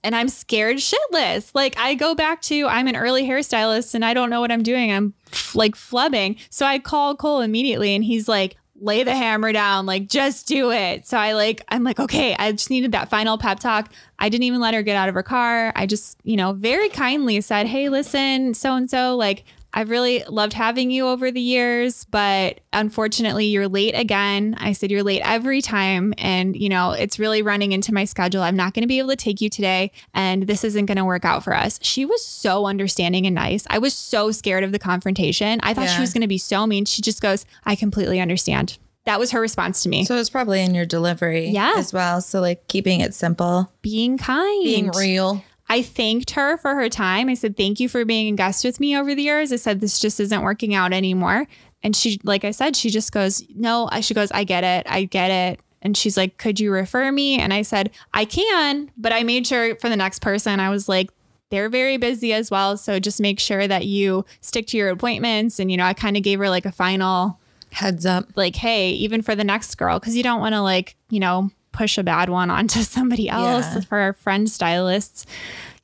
and 0.03 0.15
I'm 0.15 0.29
scared 0.29 0.79
shitless. 0.79 1.51
Like 1.55 1.79
I 1.79 1.95
go 1.95 2.15
back 2.15 2.43
to 2.43 2.67
I'm 2.67 2.89
an 2.89 2.97
early 2.97 3.25
hairstylist 3.25 3.95
and 3.95 4.05
I 4.05 4.15
don't 4.15 4.31
know 4.31 4.41
what 4.41 4.53
I'm 4.53 4.63
doing. 4.63 4.93
I'm 4.93 5.15
like 5.55 5.75
flubbing. 5.75 6.39
So 6.51 6.67
I 6.67 6.79
call 6.79 7.17
Cole 7.17 7.41
immediately 7.41 7.95
and 7.95 8.05
he's 8.05 8.29
like, 8.29 8.57
lay 8.81 9.03
the 9.03 9.15
hammer 9.15 9.53
down, 9.53 9.87
like 9.87 10.09
just 10.09 10.47
do 10.47 10.71
it. 10.71 11.07
So 11.07 11.17
I 11.17 11.33
like, 11.33 11.63
I'm 11.69 11.85
like, 11.85 11.99
okay, 11.99 12.35
I 12.39 12.53
just 12.53 12.71
needed 12.71 12.93
that 12.93 13.09
final 13.09 13.39
pep 13.39 13.59
talk. 13.59 13.91
I 14.19 14.29
didn't 14.29 14.45
even 14.45 14.61
let 14.61 14.75
her 14.75 14.83
get 14.83 14.97
out 14.97 15.09
of 15.09 15.15
her 15.15 15.23
car. 15.23 15.73
I 15.75 15.87
just, 15.87 16.19
you 16.25 16.37
know, 16.37 16.53
very 16.53 16.89
kindly 16.89 17.41
said, 17.41 17.67
hey, 17.67 17.89
listen, 17.89 18.55
so 18.55 18.75
and 18.75 18.91
so, 18.91 19.17
like, 19.17 19.45
I've 19.75 19.91
really 19.91 20.25
loved 20.29 20.53
having 20.55 20.91
you 20.91 21.07
over 21.09 21.31
the 21.31 21.41
years, 21.41 22.05
but 22.07 22.61
unfortunately, 22.73 23.47
you're 23.47 23.69
late 23.69 23.95
again. 23.95 24.57
I 24.59 24.73
said, 24.73 24.91
You're 24.91 25.03
late 25.03 25.21
every 25.25 25.61
time. 25.61 26.15
And, 26.17 26.57
you 26.57 26.69
know, 26.69 26.93
it's 26.93 27.19
really 27.19 27.43
running 27.43 27.73
into 27.73 27.93
my 27.93 28.05
schedule. 28.05 28.43
I'm 28.43 28.57
not 28.57 28.73
going 28.73 28.83
to 28.85 28.89
be 28.89 28.99
able 28.99 29.11
to 29.11 29.17
take 29.17 29.41
you 29.41 29.51
today. 29.51 29.93
And 30.15 30.45
this 30.45 30.65
isn't 30.65 30.87
going 30.87 30.97
to 30.97 31.05
work 31.05 31.25
out 31.25 31.45
for 31.45 31.55
us. 31.55 31.79
She 31.83 32.05
was 32.07 32.25
so 32.25 32.67
understanding 32.67 33.27
and 33.27 33.35
nice. 33.35 33.67
I 33.69 33.79
was 33.79 33.93
so 33.95 34.31
scared 34.31 34.65
of 34.65 34.73
the 34.73 34.79
confrontation. 34.79 35.61
I 35.63 35.75
thought 35.75 35.91
she 35.91 36.01
was 36.01 36.13
going 36.15 36.23
to 36.23 36.27
be 36.29 36.39
so 36.39 36.67
mean. 36.67 36.85
She 36.87 37.03
just 37.03 37.21
goes, 37.21 37.45
I 37.65 37.75
completely 37.77 38.19
understand. 38.21 38.79
That 39.05 39.21
was 39.21 39.31
her 39.31 39.41
response 39.41 39.83
to 39.85 39.89
me. 39.89 40.05
So 40.05 40.17
it's 40.17 40.31
probably 40.31 40.63
in 40.63 40.75
your 40.75 40.85
delivery 40.87 41.51
Yeah. 41.51 41.75
as 41.77 41.93
well. 41.93 42.21
So 42.21 42.41
like 42.41 42.67
keeping 42.67 43.01
it 43.01 43.15
simple, 43.15 43.71
being 43.83 44.19
kind, 44.19 44.65
being 44.65 44.91
real. 44.91 45.45
I 45.69 45.83
thanked 45.83 46.33
her 46.33 46.57
for 46.57 46.75
her 46.75 46.89
time. 46.89 47.29
I 47.29 47.35
said, 47.35 47.57
Thank 47.57 47.81
you 47.81 47.89
for 47.89 48.05
being 48.05 48.33
a 48.33 48.37
guest 48.37 48.65
with 48.65 48.81
me 48.81 48.97
over 48.97 49.15
the 49.15 49.23
years. 49.23 49.53
I 49.53 49.57
said, 49.57 49.81
This 49.81 49.99
just 49.99 50.21
isn't 50.21 50.43
working 50.43 50.75
out 50.75 50.93
anymore. 50.93 51.47
And 51.83 51.95
she, 51.95 52.21
like 52.25 52.45
I 52.45 52.51
said, 52.51 52.77
she 52.77 52.91
just 52.91 53.13
goes, 53.13 53.43
No, 53.55 53.89
she 54.01 54.15
goes, 54.15 54.31
I 54.33 54.45
get 54.45 54.65
it. 54.65 54.87
I 54.91 55.05
get 55.05 55.31
it. 55.31 55.61
And 55.83 55.97
she's 55.97 56.17
like, 56.17 56.39
Could 56.39 56.61
you 56.61 56.73
refer 56.73 57.11
me? 57.13 57.39
And 57.39 57.53
I 57.53 57.63
said, 57.63 57.91
I 58.15 58.25
can. 58.25 58.91
But 58.97 59.13
I 59.13 59.23
made 59.23 59.47
sure 59.47 59.77
for 59.77 59.89
the 59.89 59.97
next 59.97 60.21
person, 60.21 60.61
I 60.61 60.71
was 60.71 60.89
like, 60.89 61.11
they're 61.51 61.69
very 61.69 61.97
busy 61.97 62.33
as 62.33 62.51
well. 62.51 62.77
So 62.77 62.99
just 62.99 63.21
make 63.21 63.39
sure 63.39 63.69
that 63.69 63.87
you 63.87 64.25
stick 64.41 64.67
to 64.69 64.77
your 64.77 64.91
appointments. 64.91 65.61
And, 65.61 65.71
you 65.71 65.77
know, 65.77 65.85
I 65.85 65.95
kind 65.95 66.17
of 66.17 66.23
gave 66.23 66.39
her 66.41 66.51
like 66.51 66.67
a 66.67 66.73
final, 66.73 67.39
Heads 67.71 68.07
up. 68.07 68.27
like, 68.37 68.57
hey, 68.57 68.91
even 68.91 69.23
for 69.23 69.35
the 69.37 69.45
next 69.45 69.75
girl, 69.77 69.99
because 69.99 70.17
you 70.17 70.23
don't 70.23 70.41
want 70.41 70.55
to, 70.55 70.61
like, 70.61 70.97
you 71.09 71.21
know, 71.21 71.51
push 71.77 71.99
a 71.99 72.03
bad 72.03 72.29
one 72.29 72.51
onto 72.51 72.83
somebody 72.97 73.29
else 73.29 73.67
Yeah. 73.75 73.81
for 73.81 73.99
our 73.99 74.13
friend 74.13 74.49
stylists, 74.51 75.27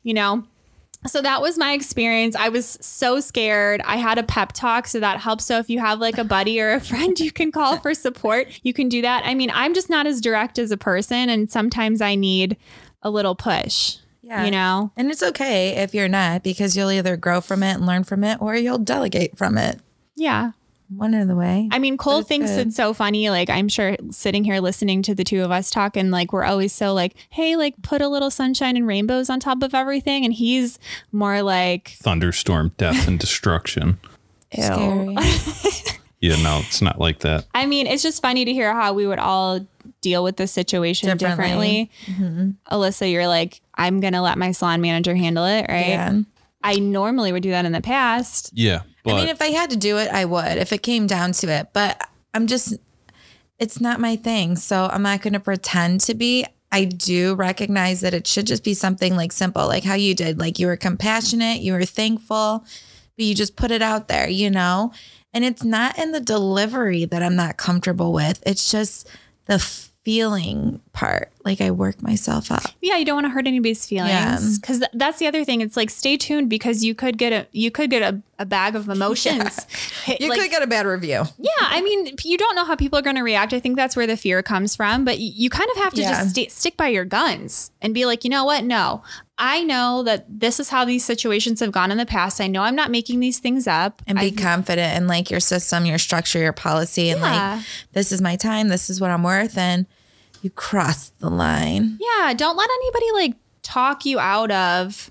you 0.03 0.15
know. 0.15 0.45
So 1.05 1.21
that 1.21 1.43
was 1.43 1.59
my 1.59 1.73
experience. 1.73 2.37
I 2.37 2.49
was 2.49 2.79
so 2.81 3.19
scared. 3.19 3.81
I 3.85 3.97
had 3.97 4.19
a 4.19 4.23
pep 4.23 4.53
talk, 4.53 4.87
so 4.87 5.01
that 5.01 5.19
helps. 5.19 5.45
So 5.45 5.59
if 5.59 5.69
you 5.69 5.81
have 5.81 5.99
like 5.99 6.17
a 6.17 6.23
buddy 6.23 6.61
or 6.61 6.71
a 6.75 6.81
friend 6.91 7.19
you 7.19 7.33
can 7.33 7.51
call 7.51 7.77
for 7.79 7.93
support, 7.93 8.47
you 8.63 8.73
can 8.73 8.89
do 8.89 9.03
that. 9.03 9.25
I 9.27 9.35
mean, 9.35 9.51
I'm 9.53 9.75
just 9.75 9.91
not 9.91 10.07
as 10.07 10.21
direct 10.21 10.61
as 10.61 10.71
a 10.71 10.77
person, 10.77 11.29
and 11.29 11.51
sometimes 11.51 12.01
I 12.01 12.15
need 12.15 12.57
a 13.03 13.11
little 13.11 13.35
push. 13.35 13.97
Yeah. 14.23 14.45
You 14.45 14.53
know? 14.53 14.93
And 14.97 15.11
it's 15.11 15.25
okay 15.25 15.71
if 15.83 15.93
you're 15.93 16.07
not 16.09 16.45
because 16.45 16.77
you'll 16.77 16.93
either 16.93 17.17
grow 17.17 17.41
from 17.41 17.65
it 17.65 17.73
and 17.75 17.85
learn 17.85 18.05
from 18.05 18.23
it 18.23 18.41
or 18.41 18.55
you'll 18.55 18.79
delegate 18.79 19.37
from 19.37 19.59
it. 19.59 19.81
Yeah. 20.15 20.53
One 20.97 21.15
of 21.15 21.29
the 21.29 21.37
way. 21.37 21.69
I 21.71 21.79
mean, 21.79 21.97
Cole 21.97 22.19
it's 22.19 22.29
thinks 22.29 22.51
good. 22.51 22.69
it's 22.69 22.77
so 22.77 22.93
funny. 22.95 23.31
Like, 23.31 23.51
I'm 23.51 23.69
sure 23.69 23.97
sitting 24.11 24.45
here 24.45 24.61
listening 24.61 25.03
to 25.03 25.15
the 25.15 25.25
two 25.25 25.43
of 25.43 25.51
us 25.51 25.71
talk, 25.71 25.97
and 25.97 26.11
like, 26.11 26.33
we're 26.33 26.45
always 26.45 26.73
so 26.73 26.95
like, 26.95 27.15
hey, 27.31 27.57
like, 27.57 27.81
put 27.83 28.03
a 28.03 28.09
little 28.09 28.31
sunshine 28.31 28.77
and 28.77 28.87
rainbows 28.87 29.31
on 29.31 29.41
top 29.41 29.63
of 29.63 29.75
everything. 29.75 30.25
And 30.25 30.35
he's 30.35 30.79
more 31.11 31.43
like, 31.43 31.97
Thunderstorm, 31.99 32.73
death, 32.77 33.09
and 33.09 33.19
destruction. 33.19 33.99
ew. 34.53 35.17
Yeah, 36.23 36.41
no, 36.41 36.61
it's 36.63 36.81
not 36.81 37.01
like 37.01 37.19
that. 37.21 37.47
I 37.53 37.67
mean, 37.67 37.89
it's 37.89 38.05
just 38.05 38.23
funny 38.23 38.45
to 38.45 38.53
hear 38.53 38.73
how 38.73 38.93
we 38.93 39.09
would 39.09 39.19
all 39.19 39.67
deal 40.03 40.23
with 40.23 40.37
the 40.37 40.47
situation 40.47 41.09
differently. 41.19 41.91
Differently. 42.07 42.27
Mm-hmm. 42.27 42.75
Alyssa, 42.75 43.11
you're 43.11 43.27
like, 43.27 43.61
I'm 43.75 43.99
going 43.99 44.13
to 44.13 44.23
let 44.23 44.39
my 44.39 44.53
salon 44.53 44.81
manager 44.81 45.17
handle 45.17 45.45
it, 45.45 45.67
right? 45.69 45.89
Yeah. 45.89 46.21
I 46.65 46.77
normally 46.77 47.33
would 47.33 47.43
do 47.43 47.51
that 47.51 47.65
in 47.65 47.73
the 47.73 47.81
past. 47.81 48.51
Yeah, 48.53 48.83
but 49.05 49.15
I 49.15 49.17
mean, 49.17 49.29
if 49.29 49.43
I 49.43 49.49
had 49.49 49.71
to 49.71 49.77
do 49.77 49.99
it, 49.99 50.09
I 50.09 50.25
would 50.25 50.59
if 50.59 50.73
it 50.73 50.83
came 50.83 51.07
down 51.07 51.33
to 51.33 51.49
it. 51.49 51.69
But 51.73 52.09
I'm 52.35 52.47
just, 52.47 52.77
it's 53.59 53.81
not 53.81 54.01
my 54.01 54.17
thing. 54.17 54.57
So 54.57 54.89
I'm 54.93 55.03
not 55.03 55.23
going 55.23 55.35
to 55.35 55.41
pretend 55.41 56.01
to 56.03 56.15
be. 56.15 56.47
I 56.71 56.87
do 56.87 57.35
recognize 57.35 58.01
that 58.01 58.15
it 58.15 58.27
should 58.27 58.47
just 58.47 58.65
be 58.65 58.73
something 58.73 59.15
like 59.15 59.31
simple, 59.31 59.67
like 59.67 59.85
how 59.85 59.95
you 59.95 60.15
did. 60.15 60.39
Like 60.39 60.59
you 60.59 60.67
were 60.67 60.77
compassionate, 60.77 61.61
you 61.61 61.75
were 61.75 61.85
thankful, 61.85 62.65
but 63.17 63.25
you 63.27 63.35
just 63.35 63.57
put 63.57 63.71
it 63.71 63.83
out 63.83 64.09
there, 64.09 64.27
you 64.29 64.51
know? 64.51 64.93
And 65.35 65.45
it's 65.45 65.65
not 65.65 65.99
in 65.99 66.13
the 66.13 66.21
delivery 66.21 67.05
that 67.05 67.23
I'm 67.23 67.37
not 67.37 67.59
comfortable 67.59 68.13
with. 68.13 68.43
It's 68.47 68.71
just 68.71 69.07
the 69.47 69.59
feeling 70.05 70.81
part. 70.93 71.31
Like 71.45 71.61
I 71.61 71.71
work 71.71 72.03
myself 72.03 72.51
up. 72.53 72.63
Yeah, 72.81 72.97
you 72.97 73.05
don't 73.05 73.17
want 73.17 73.27
to 73.27 73.31
hurt 73.31 73.47
anybody's 73.47 73.85
feelings 73.87 74.59
because 74.59 74.79
th- 74.79 74.91
that's 74.95 75.19
the 75.19 75.27
other 75.27 75.45
thing. 75.45 75.61
It's 75.61 75.77
like 75.77 75.91
stay 75.91 76.17
tuned 76.17 76.49
because 76.51 76.85
you 76.85 76.95
could 76.95 77.19
get 77.19 77.33
a 77.33 77.47
you 77.53 77.71
could 77.71 77.91
get 77.91 78.03
a, 78.03 78.21
a 78.39 78.47
bag 78.47 78.77
of 78.77 78.89
emotions. 78.89 79.65
Hit- 80.05 80.21
You 80.21 80.29
like- 80.29 80.41
could 80.41 80.51
get 80.51 80.63
a 80.63 80.67
bad 80.67 80.87
review. 80.87 81.25
Yeah, 81.39 81.51
I 81.61 81.81
mean, 81.83 82.15
you 82.25 82.37
don't 82.39 82.55
know 82.55 82.65
how 82.65 82.77
people 82.77 82.99
are 82.99 83.03
going 83.03 83.17
to 83.17 83.23
react. 83.23 83.53
I 83.53 83.61
think 83.61 83.77
that's 83.77 83.97
where 83.97 84.07
the 84.07 84.17
fear 84.17 84.43
comes 84.43 84.77
from. 84.77 85.05
But 85.05 85.15
y- 85.19 85.31
you 85.35 85.51
kind 85.51 85.69
of 85.75 85.83
have 85.83 85.95
to 85.95 86.01
Yeah. 86.03 86.11
just 86.23 86.31
sti 86.31 86.47
stick 86.49 86.77
by 86.77 86.89
your 86.89 87.05
guns 87.05 87.71
and 87.81 87.93
be 87.95 88.05
like, 88.07 88.23
you 88.25 88.31
know 88.31 88.45
what? 88.45 88.65
No, 88.65 89.03
I 89.45 89.65
know 89.65 90.05
that 90.05 90.25
this 90.29 90.61
is 90.61 90.69
how 90.69 90.85
these 90.85 91.05
situations 91.05 91.59
have 91.59 91.73
gone 91.73 91.91
in 91.91 91.99
the 91.99 92.07
past. 92.07 92.41
I 92.41 92.47
know 92.47 92.63
I'm 92.63 92.77
not 92.77 92.93
making 92.93 93.19
these 93.19 93.41
things 93.41 93.67
up. 93.67 94.01
and 94.07 94.17
be 94.17 94.27
I've- 94.27 94.37
confident 94.37 94.97
in 94.97 95.09
like 95.09 95.31
your 95.33 95.41
system, 95.41 95.85
your 95.85 95.99
structure, 95.99 96.39
your 96.39 96.53
policy, 96.53 97.11
and 97.11 97.21
Yeah. 97.21 97.55
like 97.57 97.65
this 97.93 98.13
is 98.13 98.23
my 98.23 98.37
time, 98.37 98.69
this 98.69 98.89
is 98.89 99.01
what 99.01 99.11
I'm 99.11 99.25
worth, 99.25 99.59
and 99.59 99.87
you 100.43 100.51
cross 100.51 101.11
the 101.19 101.29
line. 101.29 101.99
yeah, 102.01 102.33
don't 102.35 102.57
let 102.57 102.69
anybody 102.83 103.07
like 103.15 103.35
talk 103.63 104.05
you 104.07 104.21
out 104.21 104.51
of 104.53 105.11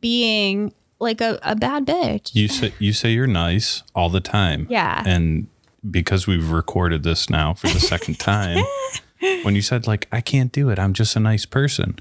being 0.00 0.72
like 0.98 1.20
a, 1.20 1.38
a 1.42 1.54
bad 1.56 1.86
bitch. 1.86 2.34
you 2.34 2.48
say 2.48 2.72
you 2.78 2.92
say 2.92 3.10
you're 3.10 3.26
nice 3.26 3.82
all 3.94 4.08
the 4.08 4.20
time. 4.20 4.66
Yeah. 4.70 5.02
And 5.06 5.48
because 5.90 6.26
we've 6.26 6.50
recorded 6.50 7.02
this 7.02 7.28
now 7.30 7.54
for 7.54 7.68
the 7.68 7.80
second 7.80 8.18
time, 8.18 8.64
when 9.42 9.54
you 9.54 9.62
said 9.62 9.86
like 9.86 10.08
I 10.12 10.20
can't 10.20 10.52
do 10.52 10.68
it, 10.70 10.78
I'm 10.78 10.92
just 10.94 11.16
a 11.16 11.20
nice 11.20 11.44
person. 11.46 11.98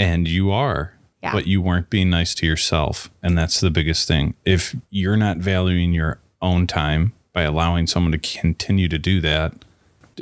And 0.00 0.26
you 0.26 0.50
are. 0.50 0.94
Yeah. 1.22 1.32
But 1.32 1.46
you 1.46 1.60
weren't 1.60 1.90
being 1.90 2.08
nice 2.08 2.34
to 2.36 2.46
yourself. 2.46 3.10
And 3.22 3.36
that's 3.36 3.60
the 3.60 3.70
biggest 3.70 4.08
thing. 4.08 4.34
If 4.46 4.74
you're 4.88 5.18
not 5.18 5.36
valuing 5.36 5.92
your 5.92 6.18
own 6.40 6.66
time 6.66 7.12
by 7.34 7.42
allowing 7.42 7.86
someone 7.86 8.12
to 8.12 8.18
continue 8.18 8.88
to 8.88 8.98
do 8.98 9.20
that, 9.20 9.52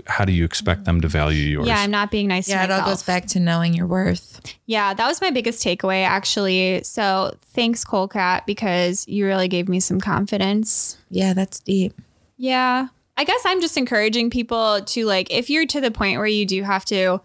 how 0.06 0.24
do 0.24 0.32
you 0.32 0.44
expect 0.44 0.84
them 0.84 1.00
to 1.00 1.08
value 1.08 1.44
yours? 1.44 1.66
Yeah, 1.68 1.78
I'm 1.78 1.90
not 1.90 2.10
being 2.10 2.28
nice 2.28 2.46
to 2.46 2.52
myself. 2.52 2.68
Yeah, 2.68 2.76
to 2.76 2.82
it 2.82 2.84
all 2.84 2.90
goes 2.90 3.02
back 3.04 3.26
to 3.28 3.40
knowing 3.40 3.74
your 3.74 3.86
worth. 3.86 4.40
Yeah, 4.66 4.92
that 4.94 5.06
was 5.06 5.20
my 5.20 5.30
biggest 5.30 5.64
takeaway 5.64 6.04
actually. 6.04 6.82
So 6.82 7.36
thanks, 7.46 7.84
Cole 7.84 8.08
Cat, 8.08 8.44
because 8.46 9.06
you 9.06 9.24
really 9.24 9.48
gave 9.48 9.68
me 9.68 9.80
some 9.80 10.00
confidence. 10.00 10.98
Yeah, 11.10 11.32
that's 11.32 11.60
deep. 11.60 11.94
Yeah. 12.36 12.88
I 13.16 13.24
guess 13.24 13.40
I'm 13.44 13.60
just 13.60 13.76
encouraging 13.76 14.30
people 14.30 14.80
to 14.80 15.04
like 15.04 15.30
if 15.30 15.50
you're 15.50 15.66
to 15.66 15.80
the 15.80 15.90
point 15.90 16.18
where 16.18 16.26
you 16.26 16.46
do 16.46 16.62
have 16.62 16.84
to 16.86 17.20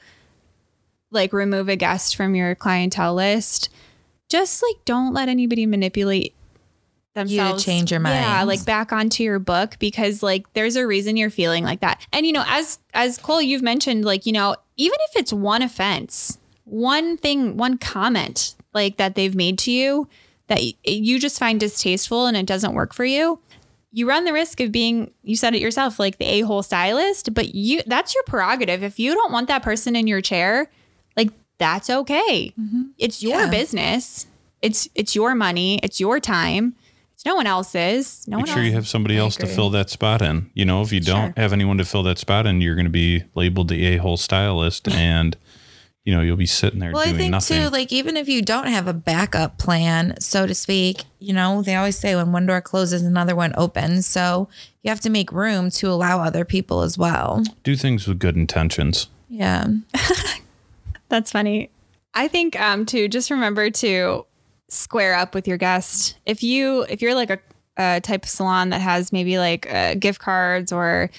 like 1.13 1.33
remove 1.33 1.69
a 1.69 1.75
guest 1.75 2.15
from 2.15 2.35
your 2.35 2.55
clientele 2.55 3.15
list, 3.15 3.69
just 4.29 4.63
like 4.63 4.83
don't 4.85 5.13
let 5.13 5.29
anybody 5.29 5.65
manipulate 5.65 6.33
themselves. 7.13 7.63
To 7.63 7.69
change 7.69 7.91
your 7.91 7.99
mind. 7.99 8.15
Yeah, 8.15 8.43
like 8.43 8.65
back 8.65 8.91
onto 8.91 9.23
your 9.23 9.39
book 9.39 9.77
because 9.79 10.23
like 10.23 10.51
there's 10.53 10.75
a 10.75 10.85
reason 10.85 11.17
you're 11.17 11.29
feeling 11.29 11.63
like 11.63 11.81
that. 11.81 12.05
And 12.11 12.25
you 12.25 12.33
know, 12.33 12.43
as 12.47 12.79
as 12.93 13.17
Cole 13.17 13.41
you've 13.41 13.61
mentioned 13.61 14.05
like, 14.05 14.25
you 14.25 14.33
know, 14.33 14.55
even 14.77 14.97
if 15.09 15.21
it's 15.21 15.33
one 15.33 15.61
offense, 15.61 16.37
one 16.65 17.17
thing, 17.17 17.57
one 17.57 17.77
comment 17.77 18.55
like 18.73 18.97
that 18.97 19.15
they've 19.15 19.35
made 19.35 19.59
to 19.59 19.71
you 19.71 20.07
that 20.47 20.61
you 20.83 21.19
just 21.19 21.39
find 21.39 21.59
distasteful 21.59 22.25
and 22.25 22.35
it 22.35 22.45
doesn't 22.45 22.73
work 22.73 22.93
for 22.93 23.05
you, 23.05 23.39
you 23.93 24.09
run 24.09 24.25
the 24.25 24.33
risk 24.33 24.59
of 24.59 24.71
being 24.71 25.11
you 25.21 25.35
said 25.37 25.53
it 25.53 25.61
yourself 25.61 25.99
like 25.99 26.17
the 26.17 26.25
a-hole 26.25 26.63
stylist 26.63 27.33
but 27.33 27.53
you 27.55 27.81
that's 27.85 28.13
your 28.13 28.23
prerogative 28.23 28.83
if 28.83 28.99
you 28.99 29.13
don't 29.13 29.31
want 29.31 29.47
that 29.47 29.63
person 29.63 29.95
in 29.95 30.07
your 30.07 30.19
chair 30.19 30.69
that's 31.57 31.89
okay 31.89 32.53
mm-hmm. 32.59 32.83
it's 32.97 33.21
your 33.23 33.41
Yeah. 33.41 33.49
business 33.49 34.27
it's 34.61 34.87
it's 34.95 35.15
your 35.15 35.35
money 35.35 35.79
it's 35.83 35.99
your 35.99 36.19
time 36.19 36.75
it's 37.13 37.25
no 37.25 37.35
one 37.35 37.45
else's 37.47 38.25
no 38.27 38.37
Make 38.37 38.47
one 38.47 38.53
sure 38.55 38.63
else 38.63 38.67
you 38.69 38.73
have 38.75 38.87
somebody 38.87 39.17
else 39.17 39.35
to 39.37 39.45
fill 39.45 39.69
that 39.69 39.89
spot 39.91 40.21
in. 40.23 40.49
You 40.55 40.65
know, 40.65 40.81
if 40.81 40.91
you 40.91 40.99
don't 40.99 41.27
Sure. 41.35 41.41
have 41.43 41.53
anyone 41.53 41.77
to 41.77 41.85
fill 41.85 42.01
that 42.03 42.17
spot 42.17 42.47
in, 42.47 42.59
you're 42.59 42.73
going 42.73 42.85
to 42.87 42.89
be 42.91 43.23
labeled 43.35 43.67
the 43.67 43.85
a 43.85 43.97
hole 43.97 44.17
stylist 44.17 44.87
and, 44.91 45.37
you 46.05 46.13
know, 46.15 46.21
you'll 46.21 46.37
be 46.37 46.47
sitting 46.47 46.79
there 46.79 46.91
Well, 46.91 47.03
I 47.03 47.05
doing 47.09 47.17
think 47.17 47.31
nothing. 47.31 47.61
too, 47.61 47.69
like 47.69 47.91
even 47.91 48.17
if 48.17 48.27
you 48.27 48.41
don't 48.41 48.65
have 48.65 48.87
a 48.87 48.93
backup 48.93 49.59
plan, 49.59 50.19
so 50.19 50.47
to 50.47 50.55
speak, 50.55 51.03
you 51.19 51.33
know, 51.33 51.61
they 51.61 51.75
always 51.75 51.99
say 51.99 52.15
when 52.15 52.31
one 52.31 52.47
door 52.47 52.61
closes, 52.61 53.03
another 53.03 53.35
one 53.35 53.53
opens. 53.55 54.07
So 54.07 54.49
you 54.81 54.89
have 54.89 55.01
to 55.01 55.11
make 55.11 55.31
room 55.31 55.69
to 55.69 55.89
allow 55.91 56.19
other 56.19 56.43
people 56.45 56.81
as 56.81 56.97
well. 56.97 57.43
Do 57.63 57.75
things 57.75 58.07
with 58.07 58.17
good 58.17 58.35
intentions. 58.35 59.07
Yeah. 59.29 59.67
That's 61.13 61.31
funny. 61.31 61.69
I 62.15 62.27
think 62.27 62.59
um 62.59 62.87
to 62.87 63.07
just 63.07 63.29
remember 63.29 63.69
to 63.69 64.25
square 64.67 65.13
up 65.13 65.35
with 65.35 65.47
your 65.47 65.57
guest. 65.57 66.17
If 66.25 66.41
you 66.41 66.87
if 66.89 67.03
you're 67.03 67.13
like 67.13 67.29
a, 67.29 67.37
a 67.77 68.01
type 68.01 68.23
of 68.23 68.29
salon 68.29 68.69
that 68.69 68.81
has 68.81 69.13
maybe 69.13 69.37
like 69.37 69.71
uh, 69.71 69.93
gift 69.93 70.19
cards 70.19 70.71
or 70.71 71.11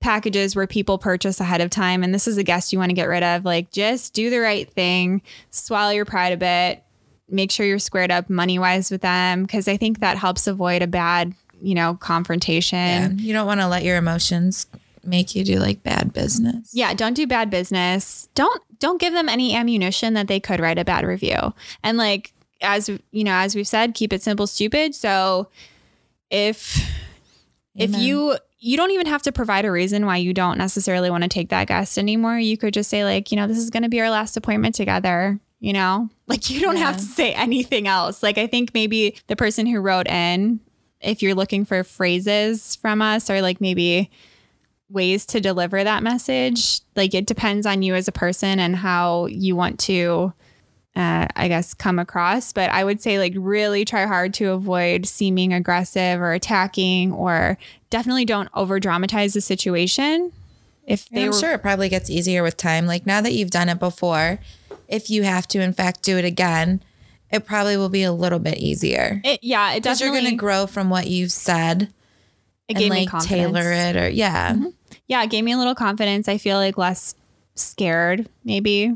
packages 0.00 0.54
where 0.54 0.68
people 0.68 0.98
purchase 0.98 1.40
ahead 1.40 1.60
of 1.60 1.68
time 1.68 2.04
and 2.04 2.14
this 2.14 2.28
is 2.28 2.38
a 2.38 2.44
guest 2.44 2.72
you 2.72 2.78
want 2.78 2.90
to 2.90 2.94
get 2.94 3.08
rid 3.08 3.24
of, 3.24 3.44
like 3.44 3.72
just 3.72 4.14
do 4.14 4.30
the 4.30 4.38
right 4.38 4.70
thing, 4.70 5.20
swallow 5.50 5.90
your 5.90 6.04
pride 6.04 6.32
a 6.32 6.36
bit, 6.36 6.84
make 7.28 7.50
sure 7.50 7.66
you're 7.66 7.80
squared 7.80 8.12
up 8.12 8.30
money 8.30 8.56
wise 8.56 8.88
with 8.88 9.00
them 9.00 9.42
because 9.42 9.66
I 9.66 9.76
think 9.76 9.98
that 9.98 10.16
helps 10.16 10.46
avoid 10.46 10.80
a 10.80 10.86
bad, 10.86 11.34
you 11.60 11.74
know, 11.74 11.94
confrontation. 11.96 12.78
Yeah. 12.78 13.08
You 13.10 13.32
don't 13.32 13.48
want 13.48 13.58
to 13.58 13.66
let 13.66 13.82
your 13.82 13.96
emotions 13.96 14.68
make 15.02 15.34
you 15.34 15.42
do 15.42 15.58
like 15.58 15.82
bad 15.82 16.12
business. 16.12 16.70
Yeah, 16.72 16.94
don't 16.94 17.14
do 17.14 17.26
bad 17.26 17.50
business. 17.50 18.28
Don't 18.36 18.62
don't 18.78 19.00
give 19.00 19.12
them 19.12 19.28
any 19.28 19.54
ammunition 19.54 20.14
that 20.14 20.28
they 20.28 20.40
could 20.40 20.60
write 20.60 20.78
a 20.78 20.84
bad 20.84 21.04
review. 21.04 21.54
And 21.82 21.98
like 21.98 22.32
as 22.60 22.88
you 23.10 23.24
know, 23.24 23.34
as 23.34 23.54
we've 23.54 23.68
said, 23.68 23.94
keep 23.94 24.12
it 24.12 24.22
simple, 24.22 24.46
stupid. 24.46 24.94
So 24.94 25.48
if 26.30 26.80
if 27.74 27.96
you 27.96 28.36
you 28.60 28.76
don't 28.76 28.90
even 28.90 29.06
have 29.06 29.22
to 29.22 29.32
provide 29.32 29.64
a 29.64 29.70
reason 29.70 30.04
why 30.04 30.16
you 30.16 30.34
don't 30.34 30.58
necessarily 30.58 31.10
want 31.10 31.22
to 31.22 31.28
take 31.28 31.48
that 31.50 31.68
guest 31.68 31.96
anymore. 31.96 32.38
You 32.38 32.58
could 32.58 32.74
just 32.74 32.90
say 32.90 33.04
like, 33.04 33.30
you 33.30 33.36
know, 33.36 33.46
this 33.46 33.58
is 33.58 33.70
going 33.70 33.84
to 33.84 33.88
be 33.88 34.00
our 34.00 34.10
last 34.10 34.36
appointment 34.36 34.74
together, 34.74 35.38
you 35.60 35.72
know? 35.72 36.08
Like 36.28 36.50
you 36.50 36.60
don't 36.60 36.76
have 36.76 36.98
to 36.98 37.02
say 37.02 37.32
anything 37.32 37.88
else. 37.88 38.22
Like 38.22 38.36
I 38.36 38.46
think 38.46 38.74
maybe 38.74 39.16
the 39.28 39.36
person 39.36 39.64
who 39.64 39.80
wrote 39.80 40.06
in 40.06 40.60
if 41.00 41.22
you're 41.22 41.34
looking 41.34 41.64
for 41.64 41.82
phrases 41.84 42.76
from 42.76 43.00
us 43.00 43.30
or 43.30 43.40
like 43.40 43.58
maybe 43.58 44.10
ways 44.90 45.26
to 45.26 45.40
deliver 45.40 45.84
that 45.84 46.02
message, 46.02 46.80
like 46.96 47.14
it 47.14 47.26
depends 47.26 47.66
on 47.66 47.82
you 47.82 47.94
as 47.94 48.08
a 48.08 48.12
person 48.12 48.58
and 48.58 48.76
how 48.76 49.26
you 49.26 49.54
want 49.56 49.78
to 49.80 50.32
uh, 50.96 51.28
I 51.36 51.46
guess, 51.46 51.74
come 51.74 52.00
across. 52.00 52.52
But 52.52 52.70
I 52.70 52.82
would 52.82 53.00
say, 53.00 53.20
like, 53.20 53.32
really 53.36 53.84
try 53.84 54.04
hard 54.04 54.34
to 54.34 54.50
avoid 54.50 55.06
seeming 55.06 55.52
aggressive 55.52 56.20
or 56.20 56.32
attacking, 56.32 57.12
or 57.12 57.56
definitely 57.88 58.24
don't 58.24 58.48
over 58.52 58.80
dramatize 58.80 59.32
the 59.32 59.40
situation. 59.40 60.32
If 60.84 61.08
they 61.08 61.24
I'm 61.24 61.28
were, 61.28 61.38
sure 61.38 61.52
it 61.52 61.62
probably 61.62 61.88
gets 61.88 62.10
easier 62.10 62.42
with 62.42 62.56
time. 62.56 62.86
Like 62.86 63.06
now 63.06 63.20
that 63.20 63.32
you've 63.32 63.50
done 63.50 63.68
it 63.68 63.78
before, 63.78 64.40
if 64.88 65.10
you 65.10 65.22
have 65.22 65.46
to 65.48 65.60
in 65.60 65.74
fact 65.74 66.02
do 66.02 66.16
it 66.16 66.24
again, 66.24 66.82
it 67.30 67.44
probably 67.44 67.76
will 67.76 67.90
be 67.90 68.02
a 68.02 68.12
little 68.12 68.38
bit 68.38 68.56
easier. 68.56 69.20
it, 69.22 69.40
yeah, 69.44 69.74
it 69.74 69.82
Because 69.82 70.00
you're 70.00 70.10
going 70.10 70.24
to 70.24 70.34
grow 70.34 70.66
from 70.66 70.88
what 70.88 71.06
you've 71.06 71.30
said 71.30 71.92
it 72.68 72.78
and 72.78 72.88
like 72.88 73.08
confidence. 73.10 73.26
Mm-hmm. 73.26 73.54
tailor 73.54 73.72
it 73.72 73.96
or 73.96 74.08
yeah. 74.08 74.56
Yeah, 75.08 75.22
it 75.24 75.30
gave 75.30 75.42
me 75.44 75.52
a 75.52 75.58
little 75.58 75.74
confidence. 75.74 76.28
I 76.28 76.38
feel 76.38 76.56
like 76.58 76.78
less 76.78 77.14
scared, 77.54 78.28
maybe. 78.44 78.94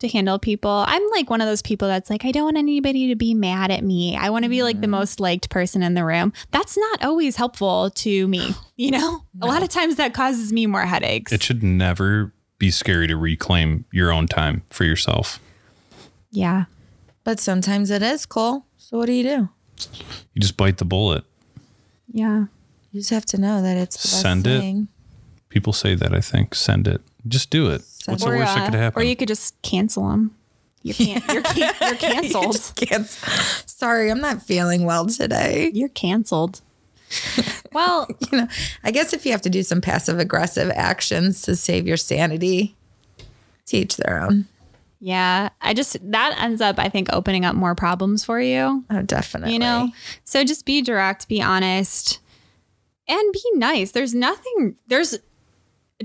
To 0.00 0.08
handle 0.08 0.38
people. 0.40 0.84
I'm 0.86 1.02
like 1.12 1.30
one 1.30 1.40
of 1.40 1.46
those 1.46 1.62
people 1.62 1.86
that's 1.88 2.10
like, 2.10 2.24
I 2.26 2.32
don't 2.32 2.44
want 2.44 2.56
anybody 2.58 3.08
to 3.08 3.14
be 3.16 3.32
mad 3.32 3.70
at 3.70 3.82
me. 3.84 4.16
I 4.16 4.28
want 4.28 4.42
to 4.42 4.48
be 4.50 4.62
like 4.62 4.74
Mm-hmm. 4.76 4.80
the 4.82 4.88
most 4.88 5.20
liked 5.20 5.48
person 5.50 5.82
in 5.82 5.94
the 5.94 6.04
room. 6.04 6.32
That's 6.50 6.76
not 6.76 7.04
always 7.04 7.36
helpful 7.36 7.90
to 7.90 8.28
me, 8.28 8.54
you 8.76 8.90
know? 8.90 9.22
A 9.40 9.46
lot 9.46 9.62
of 9.62 9.68
times 9.70 9.94
that 9.96 10.12
causes 10.12 10.52
me 10.52 10.66
more 10.66 10.84
headaches. 10.84 11.32
It 11.32 11.42
should 11.42 11.62
never 11.62 12.34
be 12.58 12.70
scary 12.70 13.06
to 13.06 13.16
reclaim 13.16 13.84
your 13.92 14.12
own 14.12 14.26
time 14.26 14.62
for 14.68 14.84
yourself. 14.84 15.38
yeah. 16.30 16.64
But 17.22 17.40
sometimes 17.40 17.90
it 17.90 18.02
is, 18.02 18.26
Cole. 18.26 18.66
So 18.76 18.98
what 18.98 19.06
do 19.06 19.12
you 19.12 19.22
do? 19.22 19.48
You 20.34 20.40
just 20.40 20.58
bite 20.58 20.76
the 20.76 20.84
bullet. 20.84 21.24
Yeah. 22.12 22.46
You 22.90 23.00
just 23.00 23.10
have 23.10 23.24
to 23.26 23.40
know 23.40 23.62
that 23.62 23.78
it's 23.78 23.96
the 23.96 24.08
best 24.08 24.20
Send 24.20 24.46
it. 24.46 24.60
thing. 24.60 24.88
People 25.54 25.72
say 25.72 25.94
that, 25.94 26.12
I 26.12 26.20
think. 26.20 26.52
Send 26.56 26.88
it. 26.88 27.00
Just 27.28 27.48
do 27.48 27.68
it. 27.70 27.82
What's 28.06 28.24
the 28.24 28.30
Or, 28.30 28.36
worst 28.38 28.54
that 28.56 28.64
could 28.70 28.74
happen? 28.74 29.00
Or 29.00 29.04
you 29.04 29.14
could 29.14 29.28
just 29.28 29.54
cancel 29.62 30.08
them. 30.08 30.34
You 30.82 30.92
can't. 30.94 31.24
You're, 31.32 31.42
can- 31.56 31.74
you're 31.80 31.94
canceled. 31.94 32.52
Just 32.54 32.74
cancel. 32.76 33.28
Sorry, 33.66 34.10
I'm 34.10 34.20
not 34.20 34.42
feeling 34.42 34.84
well 34.84 35.06
today. 35.06 35.70
You're 35.72 35.88
canceled. 35.90 36.60
Well, 37.72 38.06
You 38.30 38.38
know, 38.38 38.48
I 38.84 38.92
guess 38.92 39.12
if 39.12 39.26
you 39.26 39.32
have 39.32 39.42
to 39.42 39.50
do 39.50 39.64
some 39.64 39.80
passive 39.80 40.20
aggressive 40.20 40.70
actions 40.76 41.42
to 41.42 41.56
save 41.56 41.88
your 41.88 41.96
sanity, 41.96 42.76
teach 43.66 43.96
their 43.96 44.22
own. 44.22 44.46
yeah. 45.00 45.48
I 45.60 45.74
just 45.74 45.96
that 46.12 46.36
ends 46.40 46.60
up, 46.60 46.78
I 46.78 46.88
think, 46.88 47.08
opening 47.12 47.44
up 47.44 47.56
more 47.56 47.74
problems 47.74 48.24
for 48.24 48.40
you. 48.40 48.84
Oh, 48.90 49.02
definitely. 49.02 49.54
You 49.54 49.58
know. 49.58 49.88
So 50.24 50.44
just 50.44 50.64
be 50.66 50.82
direct, 50.82 51.26
be 51.26 51.42
honest, 51.42 52.20
and 53.08 53.32
be 53.32 53.42
nice. 53.54 53.90
There's 53.90 54.14
nothing. 54.14 54.76
There's 54.86 55.18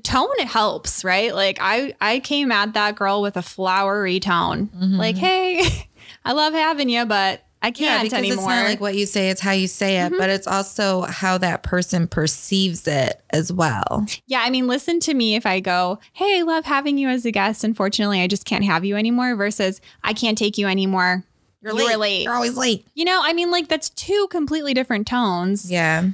tone. 0.03 0.29
It 0.39 0.47
helps, 0.47 1.03
right? 1.03 1.33
Like 1.33 1.57
I, 1.61 1.93
I 2.01 2.19
came 2.19 2.51
at 2.51 2.73
that 2.73 2.95
girl 2.95 3.21
with 3.21 3.37
a 3.37 3.41
flowery 3.41 4.19
tone. 4.19 4.67
Mm-hmm. 4.67 4.95
Like, 4.95 5.17
hey, 5.17 5.87
I 6.25 6.33
love 6.33 6.53
having 6.53 6.89
you, 6.89 7.05
but 7.05 7.43
I 7.61 7.71
can't 7.71 8.03
because 8.03 8.17
anymore. 8.17 8.37
it's 8.37 8.47
not 8.47 8.65
like 8.65 8.79
what 8.79 8.95
you 8.95 9.05
say, 9.05 9.29
it's 9.29 9.41
how 9.41 9.51
you 9.51 9.67
say 9.67 9.99
it, 9.99 10.11
mm-hmm. 10.11 10.17
but 10.17 10.29
it's 10.29 10.47
also 10.47 11.01
how 11.01 11.37
that 11.39 11.61
person 11.63 12.07
perceives 12.07 12.87
it 12.87 13.21
as 13.31 13.51
well. 13.51 14.05
Yeah, 14.27 14.41
I 14.43 14.49
mean, 14.49 14.67
listen 14.67 15.01
to 15.01 15.13
me 15.13 15.35
if 15.35 15.45
I 15.45 15.59
go, 15.59 15.99
hey, 16.13 16.39
I 16.39 16.43
love 16.43 16.65
having 16.65 16.97
you 16.97 17.09
as 17.09 17.25
a 17.25 17.31
guest. 17.31 17.65
Unfortunately, 17.65 18.21
I 18.21 18.27
just 18.27 18.45
can't 18.45 18.63
have 18.63 18.85
you 18.85 18.95
anymore, 18.95 19.35
versus 19.35 19.81
I 20.03 20.13
can't 20.13 20.37
take 20.37 20.57
you 20.57 20.67
anymore. 20.67 21.25
You're, 21.61 21.73
late. 21.73 22.23
You're 22.23 22.33
always 22.33 22.55
late. 22.55 22.87
You 22.93 23.03
know, 23.03 23.19
I 23.21 23.33
mean, 23.33 23.51
like 23.51 23.67
that's 23.67 23.89
two 23.89 24.27
completely 24.31 24.73
different 24.73 25.07
tones. 25.07 25.69
Yeah. 25.69 26.09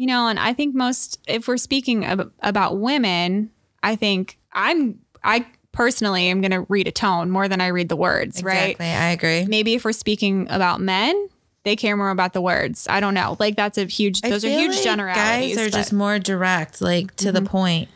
You 0.00 0.06
know, 0.06 0.28
and 0.28 0.38
I 0.38 0.54
think 0.54 0.74
most, 0.74 1.20
if 1.28 1.46
we're 1.46 1.58
speaking 1.58 2.06
ab- 2.06 2.32
about 2.40 2.78
women, 2.78 3.50
I 3.82 3.96
think 3.96 4.38
I'm, 4.50 4.98
I 5.22 5.44
personally 5.72 6.28
am 6.28 6.40
going 6.40 6.52
to 6.52 6.64
read 6.70 6.88
a 6.88 6.90
tone 6.90 7.28
more 7.28 7.48
than 7.48 7.60
I 7.60 7.66
read 7.66 7.90
the 7.90 7.96
words, 7.96 8.42
right? 8.42 8.70
Exactly. 8.70 8.86
I 8.86 9.10
agree. 9.10 9.44
Maybe 9.44 9.74
if 9.74 9.84
we're 9.84 9.92
speaking 9.92 10.46
about 10.48 10.80
men, 10.80 11.28
they 11.64 11.76
care 11.76 11.98
more 11.98 12.08
about 12.08 12.32
the 12.32 12.40
words. 12.40 12.86
I 12.88 13.00
don't 13.00 13.12
know. 13.12 13.36
Like 13.38 13.56
that's 13.56 13.76
a 13.76 13.84
huge, 13.84 14.22
I 14.24 14.30
those 14.30 14.42
are 14.42 14.48
huge 14.48 14.76
like 14.76 14.84
generalities. 14.84 15.56
Guys 15.56 15.66
are 15.66 15.70
but- 15.70 15.76
just 15.76 15.92
more 15.92 16.18
direct, 16.18 16.80
like 16.80 17.14
to 17.16 17.30
the 17.30 17.40
mm-hmm. 17.40 17.48
point. 17.48 17.88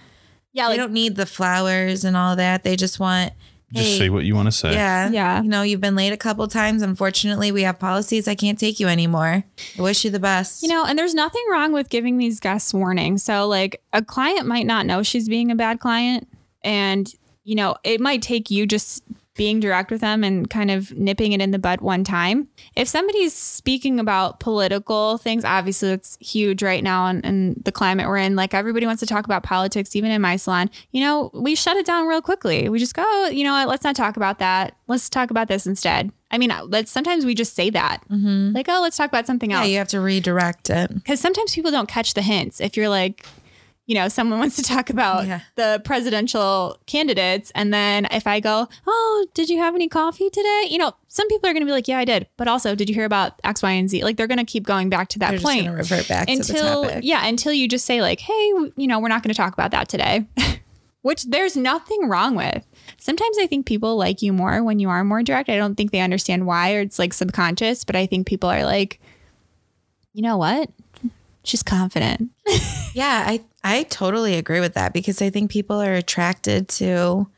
yeah, 0.52 0.64
they 0.64 0.72
like 0.72 0.80
don't 0.80 0.92
need 0.92 1.16
the 1.16 1.24
flowers 1.24 2.04
and 2.04 2.18
all 2.18 2.36
that. 2.36 2.64
They 2.64 2.76
just 2.76 3.00
want, 3.00 3.32
just 3.74 3.88
hey, 3.88 3.98
say 3.98 4.08
what 4.10 4.24
you 4.24 4.34
want 4.34 4.46
to 4.46 4.52
say. 4.52 4.72
yeah, 4.72 5.10
Yeah. 5.10 5.42
You 5.42 5.48
know, 5.48 5.62
you've 5.62 5.80
been 5.80 5.96
late 5.96 6.12
a 6.12 6.16
couple 6.16 6.46
times. 6.48 6.82
Unfortunately, 6.82 7.52
we 7.52 7.62
have 7.62 7.78
policies. 7.78 8.28
I 8.28 8.34
can't 8.34 8.58
take 8.58 8.80
you 8.80 8.88
anymore. 8.88 9.44
I 9.78 9.82
wish 9.82 10.04
you 10.04 10.10
the 10.10 10.20
best. 10.20 10.62
You 10.62 10.68
know, 10.68 10.84
and 10.84 10.98
there's 10.98 11.14
nothing 11.14 11.42
wrong 11.50 11.72
with 11.72 11.88
giving 11.88 12.18
these 12.18 12.40
guests 12.40 12.72
warning. 12.72 13.18
So, 13.18 13.46
like, 13.46 13.82
a 13.92 14.02
client 14.02 14.46
might 14.46 14.66
not 14.66 14.86
know 14.86 15.02
she's 15.02 15.28
being 15.28 15.50
a 15.50 15.54
bad 15.54 15.80
client. 15.80 16.28
And, 16.62 17.12
you 17.44 17.54
know, 17.56 17.76
it 17.84 18.00
might 18.00 18.22
take 18.22 18.50
you 18.50 18.66
just 18.66 19.02
being 19.36 19.60
direct 19.60 19.90
with 19.90 20.00
them 20.00 20.22
and 20.22 20.48
kind 20.48 20.70
of 20.70 20.92
nipping 20.92 21.32
it 21.32 21.40
in 21.40 21.50
the 21.50 21.58
bud 21.58 21.80
one 21.80 22.04
time. 22.04 22.48
If 22.76 22.88
somebody's 22.88 23.34
speaking 23.34 23.98
about 23.98 24.40
political 24.40 25.18
things, 25.18 25.44
obviously 25.44 25.90
it's 25.90 26.16
huge 26.20 26.62
right 26.62 26.82
now 26.82 27.06
in, 27.08 27.20
in 27.22 27.62
the 27.64 27.72
climate 27.72 28.06
we're 28.06 28.18
in. 28.18 28.36
Like, 28.36 28.54
everybody 28.54 28.86
wants 28.86 29.00
to 29.00 29.06
talk 29.06 29.24
about 29.24 29.42
politics, 29.42 29.96
even 29.96 30.10
in 30.10 30.22
my 30.22 30.36
salon. 30.36 30.70
You 30.92 31.00
know, 31.02 31.30
we 31.34 31.54
shut 31.54 31.76
it 31.76 31.86
down 31.86 32.06
real 32.06 32.22
quickly. 32.22 32.68
We 32.68 32.78
just 32.78 32.94
go, 32.94 33.02
"Oh, 33.04 33.28
you 33.28 33.44
know 33.44 33.52
what, 33.52 33.68
let's 33.68 33.84
not 33.84 33.96
talk 33.96 34.16
about 34.16 34.38
that. 34.38 34.76
Let's 34.86 35.08
talk 35.08 35.30
about 35.30 35.48
this 35.48 35.66
instead. 35.66 36.12
I 36.30 36.38
mean, 36.38 36.50
uh, 36.50 36.64
let's 36.64 36.90
sometimes 36.90 37.24
we 37.24 37.34
just 37.34 37.54
say 37.54 37.70
that. 37.70 38.02
Mm-hmm. 38.10 38.52
Like, 38.54 38.68
oh, 38.68 38.80
let's 38.82 38.96
talk 38.96 39.08
about 39.08 39.26
something 39.26 39.50
yeah, 39.50 39.60
else 39.60 39.68
you 39.68 39.78
have 39.78 39.88
to 39.88 40.00
redirect 40.00 40.70
it. 40.70 40.92
because 40.94 41.20
sometimes 41.20 41.54
people 41.54 41.70
don't 41.70 41.88
catch 41.88 42.14
the 42.14 42.22
hints. 42.22 42.60
If 42.60 42.76
you're 42.76 42.88
like, 42.88 43.26
you 43.86 43.94
know, 43.94 44.08
someone 44.08 44.38
wants 44.38 44.56
to 44.56 44.62
talk 44.62 44.88
about 44.90 45.26
Yeah. 45.26 45.40
the 45.56 45.82
presidential 45.84 46.78
candidates, 46.86 47.52
and 47.54 47.72
then 47.72 48.06
if 48.10 48.26
I 48.26 48.40
go, 48.40 48.68
oh, 48.86 49.26
did 49.34 49.50
you 49.50 49.58
have 49.58 49.74
any 49.74 49.88
coffee 49.88 50.30
today? 50.30 50.68
You 50.70 50.78
know, 50.78 50.92
some 51.08 51.28
people 51.28 51.48
are 51.50 51.52
going 51.52 51.62
to 51.62 51.66
be 51.66 51.72
like, 51.72 51.86
yeah, 51.88 51.98
I 51.98 52.04
did. 52.04 52.26
But 52.36 52.48
also, 52.48 52.74
did 52.74 52.88
you 52.88 52.94
hear 52.94 53.04
about 53.04 53.32
X, 53.44 53.62
Y, 53.62 53.70
and 53.70 53.90
Z? 53.90 54.02
Like 54.02 54.16
they're 54.16 54.26
going 54.26 54.38
to 54.38 54.44
keep 54.44 54.64
going 54.64 54.88
back 54.88 55.08
to 55.08 55.18
that 55.18 55.32
They're 55.32 55.40
point 55.40 55.70
revert 55.70 56.08
back 56.08 56.28
to 56.28 56.34
the 56.34 56.52
until, 56.52 57.00
yeah, 57.02 57.26
until 57.26 57.52
you 57.52 57.68
just 57.68 57.84
say 57.84 58.00
like, 58.00 58.20
hey, 58.20 58.32
you 58.76 58.86
know, 58.86 58.98
we're 59.00 59.08
not 59.08 59.22
going 59.22 59.32
to 59.34 59.36
talk 59.36 59.52
about 59.52 59.70
that 59.72 59.88
today. 59.88 60.26
Which 61.02 61.24
there's 61.24 61.54
nothing 61.54 62.08
wrong 62.08 62.34
with. 62.34 62.66
Sometimes 62.96 63.36
I 63.38 63.46
think 63.46 63.66
people 63.66 63.96
like 63.98 64.22
you 64.22 64.32
more 64.32 64.62
when 64.62 64.78
you 64.78 64.88
are 64.88 65.04
more 65.04 65.22
direct. 65.22 65.50
I 65.50 65.56
don't 65.58 65.74
think 65.74 65.90
they 65.92 66.00
understand 66.00 66.46
why, 66.46 66.72
or 66.72 66.80
it's 66.80 66.98
like 66.98 67.12
subconscious, 67.12 67.84
but 67.84 67.94
I 67.94 68.06
think 68.06 68.26
people 68.26 68.48
are 68.48 68.64
like, 68.64 68.98
you 70.14 70.22
know 70.22 70.38
what? 70.38 70.70
She's 71.42 71.62
confident. 71.62 72.30
Yeah, 72.94 73.24
I 73.26 73.40
I 73.64 73.82
totally 73.84 74.34
agree 74.34 74.60
with 74.60 74.74
that 74.74 74.92
because 74.92 75.20
I 75.22 75.30
think 75.30 75.50
people 75.50 75.80
are 75.80 75.94
attracted 75.94 76.68
to 76.68 77.28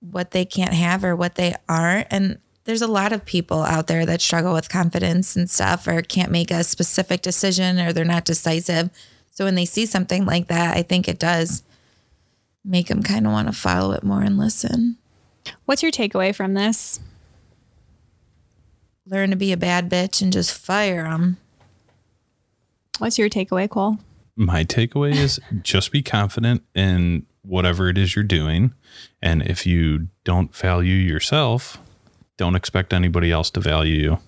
what 0.00 0.32
they 0.32 0.44
can't 0.44 0.74
have 0.74 1.04
or 1.04 1.14
what 1.14 1.36
they 1.36 1.54
aren't 1.68 2.08
and 2.10 2.38
there's 2.64 2.82
a 2.82 2.88
lot 2.88 3.12
of 3.12 3.24
people 3.24 3.62
out 3.62 3.86
there 3.86 4.06
that 4.06 4.20
struggle 4.20 4.52
with 4.52 4.68
confidence 4.68 5.34
and 5.34 5.50
stuff 5.50 5.86
or 5.88 6.02
can't 6.02 6.30
make 6.30 6.50
a 6.50 6.62
specific 6.62 7.22
decision 7.22 7.80
or 7.80 7.92
they're 7.92 8.04
not 8.04 8.24
decisive. 8.24 8.90
So 9.30 9.44
when 9.44 9.56
they 9.56 9.64
see 9.64 9.86
something 9.86 10.24
like 10.24 10.48
that, 10.48 10.76
I 10.76 10.82
think 10.82 11.08
it 11.08 11.18
does 11.18 11.64
make 12.64 12.86
them 12.86 13.02
kind 13.02 13.26
of 13.26 13.32
want 13.32 13.48
to 13.48 13.52
follow 13.52 13.92
it 13.92 14.04
more 14.04 14.22
and 14.22 14.38
listen. 14.38 14.96
What's 15.64 15.82
your 15.82 15.90
takeaway 15.90 16.34
from 16.34 16.54
this? 16.54 17.00
Learn 19.06 19.30
to 19.30 19.36
be 19.36 19.50
a 19.50 19.56
bad 19.56 19.90
bitch 19.90 20.22
and 20.22 20.32
just 20.32 20.56
fire 20.56 21.02
them. 21.02 21.38
What's 22.98 23.18
your 23.18 23.28
takeaway, 23.28 23.68
Cole? 23.68 23.98
My 24.36 24.64
takeaway 24.64 25.14
is 25.14 25.40
just 25.62 25.92
be 25.92 26.02
confident 26.02 26.62
in 26.74 27.26
whatever 27.42 27.88
it 27.88 27.98
is 27.98 28.16
you're 28.16 28.24
doing. 28.24 28.72
And 29.20 29.42
if 29.42 29.66
you 29.66 30.08
don't 30.24 30.54
value 30.54 30.94
yourself, 30.94 31.78
don't 32.36 32.54
expect 32.56 32.92
anybody 32.92 33.30
else 33.30 33.50
to 33.50 33.60
value 33.60 33.94
you. 33.94 34.18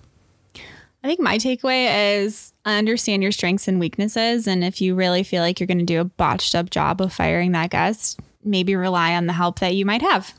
I 1.03 1.07
think 1.07 1.19
my 1.19 1.37
takeaway 1.37 2.23
is 2.23 2.51
understand 2.65 3.21
your 3.21 3.31
strengths 3.31 3.67
and 3.67 3.79
weaknesses. 3.79 4.47
And 4.47 4.63
if 4.63 4.81
you 4.81 4.95
really 4.95 5.23
feel 5.23 5.43
like 5.43 5.59
you're 5.59 5.67
going 5.67 5.79
to 5.79 5.85
do 5.85 6.01
a 6.01 6.05
botched 6.05 6.55
up 6.55 6.69
job 6.69 6.99
of 6.99 7.13
firing 7.13 7.51
that 7.51 7.69
guest, 7.69 8.19
maybe 8.43 8.75
rely 8.75 9.15
on 9.15 9.27
the 9.27 9.33
help 9.33 9.59
that 9.59 9.75
you 9.75 9.85
might 9.85 10.01
have, 10.01 10.33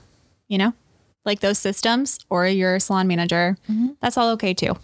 you 0.49 0.59
know, 0.59 0.73
like 1.25 1.41
those 1.41 1.59
systems 1.59 2.19
or 2.31 2.47
your 2.47 2.81
salon 2.81 3.07
manager. 3.07 3.57
Mm-hmm. 3.71 3.91
That's 4.01 4.17
all 4.17 4.31
okay 4.33 4.55
too. 4.55 4.77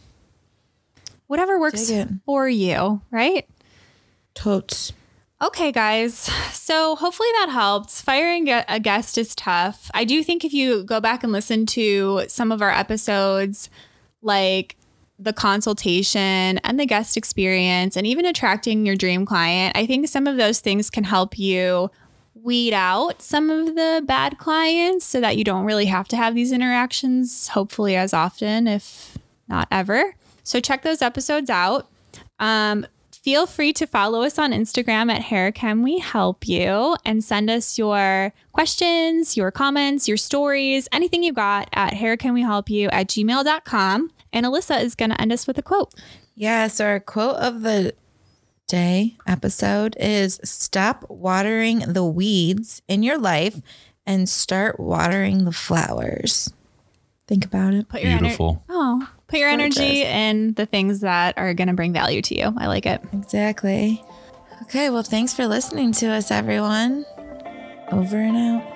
Whatever 1.26 1.58
works 1.58 1.90
for 2.26 2.48
you, 2.48 3.00
right? 3.10 3.48
Totes. 4.34 4.92
Okay, 5.40 5.72
guys. 5.72 6.14
So 6.52 6.94
hopefully 6.94 7.28
that 7.38 7.48
helped. 7.50 7.90
Firing 7.90 8.48
a 8.48 8.78
guest 8.78 9.18
is 9.18 9.34
tough. 9.34 9.90
I 9.92 10.04
do 10.04 10.22
think 10.22 10.44
if 10.44 10.52
you 10.52 10.84
go 10.84 11.00
back 11.00 11.24
and 11.24 11.32
listen 11.32 11.66
to 11.66 12.22
some 12.28 12.52
of 12.52 12.62
our 12.62 12.70
episodes, 12.70 13.68
like 14.20 14.76
the 15.18 15.32
consultation 15.32 16.58
and 16.58 16.78
the 16.78 16.86
guest 16.86 17.16
experience, 17.16 17.96
and 17.96 18.06
even 18.06 18.24
attracting 18.24 18.86
your 18.86 18.94
dream 18.94 19.26
client, 19.26 19.76
I 19.76 19.84
think 19.84 20.06
some 20.06 20.28
of 20.28 20.36
those 20.36 20.60
things 20.60 20.90
can 20.90 21.04
help 21.04 21.38
you 21.38 21.90
weed 22.34 22.72
out 22.72 23.20
some 23.22 23.50
of 23.50 23.74
the 23.74 24.02
bad 24.06 24.38
clients 24.38 25.04
so 25.04 25.20
that 25.20 25.36
you 25.36 25.44
don't 25.44 25.64
really 25.64 25.86
have 25.86 26.08
to 26.08 26.16
have 26.16 26.34
these 26.34 26.52
interactions, 26.52 27.48
hopefully, 27.48 27.96
as 27.96 28.14
often, 28.14 28.66
if 28.66 29.18
not 29.48 29.68
ever. 29.70 30.14
So 30.44 30.60
check 30.60 30.82
those 30.82 31.02
episodes 31.02 31.50
out. 31.50 31.88
Um, 32.38 32.86
feel 33.22 33.46
free 33.46 33.72
to 33.74 33.86
follow 33.86 34.22
us 34.22 34.38
on 34.38 34.52
Instagram 34.52 35.10
at 35.10 35.22
Hair 35.22 35.52
Can 35.52 35.82
We 35.82 35.98
Help 35.98 36.46
You 36.46 36.96
and 37.04 37.22
send 37.22 37.48
us 37.48 37.78
your 37.78 38.32
questions, 38.52 39.36
your 39.36 39.50
comments, 39.50 40.08
your 40.08 40.16
stories, 40.16 40.88
anything 40.92 41.22
you 41.22 41.32
got 41.32 41.68
at 41.72 41.94
Hair 41.94 42.16
Can 42.16 42.34
We 42.34 42.42
Help 42.42 42.68
You 42.68 42.88
at 42.88 43.08
gmail.com. 43.08 44.10
And 44.32 44.46
Alyssa 44.46 44.82
is 44.82 44.94
going 44.94 45.10
to 45.10 45.20
end 45.20 45.32
us 45.32 45.46
with 45.46 45.56
a 45.58 45.62
quote. 45.62 45.94
Yeah. 46.34 46.66
So 46.66 46.86
our 46.86 47.00
quote 47.00 47.36
of 47.36 47.62
the 47.62 47.94
day 48.66 49.16
episode 49.26 49.96
is 50.00 50.40
stop 50.42 51.04
watering 51.08 51.80
the 51.80 52.04
weeds 52.04 52.82
in 52.88 53.02
your 53.02 53.18
life 53.18 53.60
and 54.06 54.28
start 54.28 54.80
watering 54.80 55.44
the 55.44 55.52
flowers. 55.52 56.52
Think 57.26 57.44
about 57.44 57.74
it. 57.74 57.88
Put 57.88 58.02
your 58.02 58.18
Beautiful. 58.18 58.54
Ener- 58.54 58.62
oh, 58.70 59.08
put 59.32 59.40
your 59.40 59.56
Gorgeous. 59.56 59.78
energy 59.78 60.02
in 60.02 60.52
the 60.54 60.66
things 60.66 61.00
that 61.00 61.38
are 61.38 61.54
going 61.54 61.68
to 61.68 61.74
bring 61.74 61.92
value 61.92 62.20
to 62.20 62.38
you. 62.38 62.52
I 62.56 62.66
like 62.66 62.84
it. 62.86 63.00
Exactly. 63.12 64.04
Okay. 64.62 64.90
Well, 64.90 65.02
thanks 65.02 65.32
for 65.32 65.46
listening 65.46 65.92
to 65.92 66.08
us, 66.08 66.30
everyone. 66.30 67.06
Over 67.90 68.18
and 68.18 68.36
out. 68.36 68.71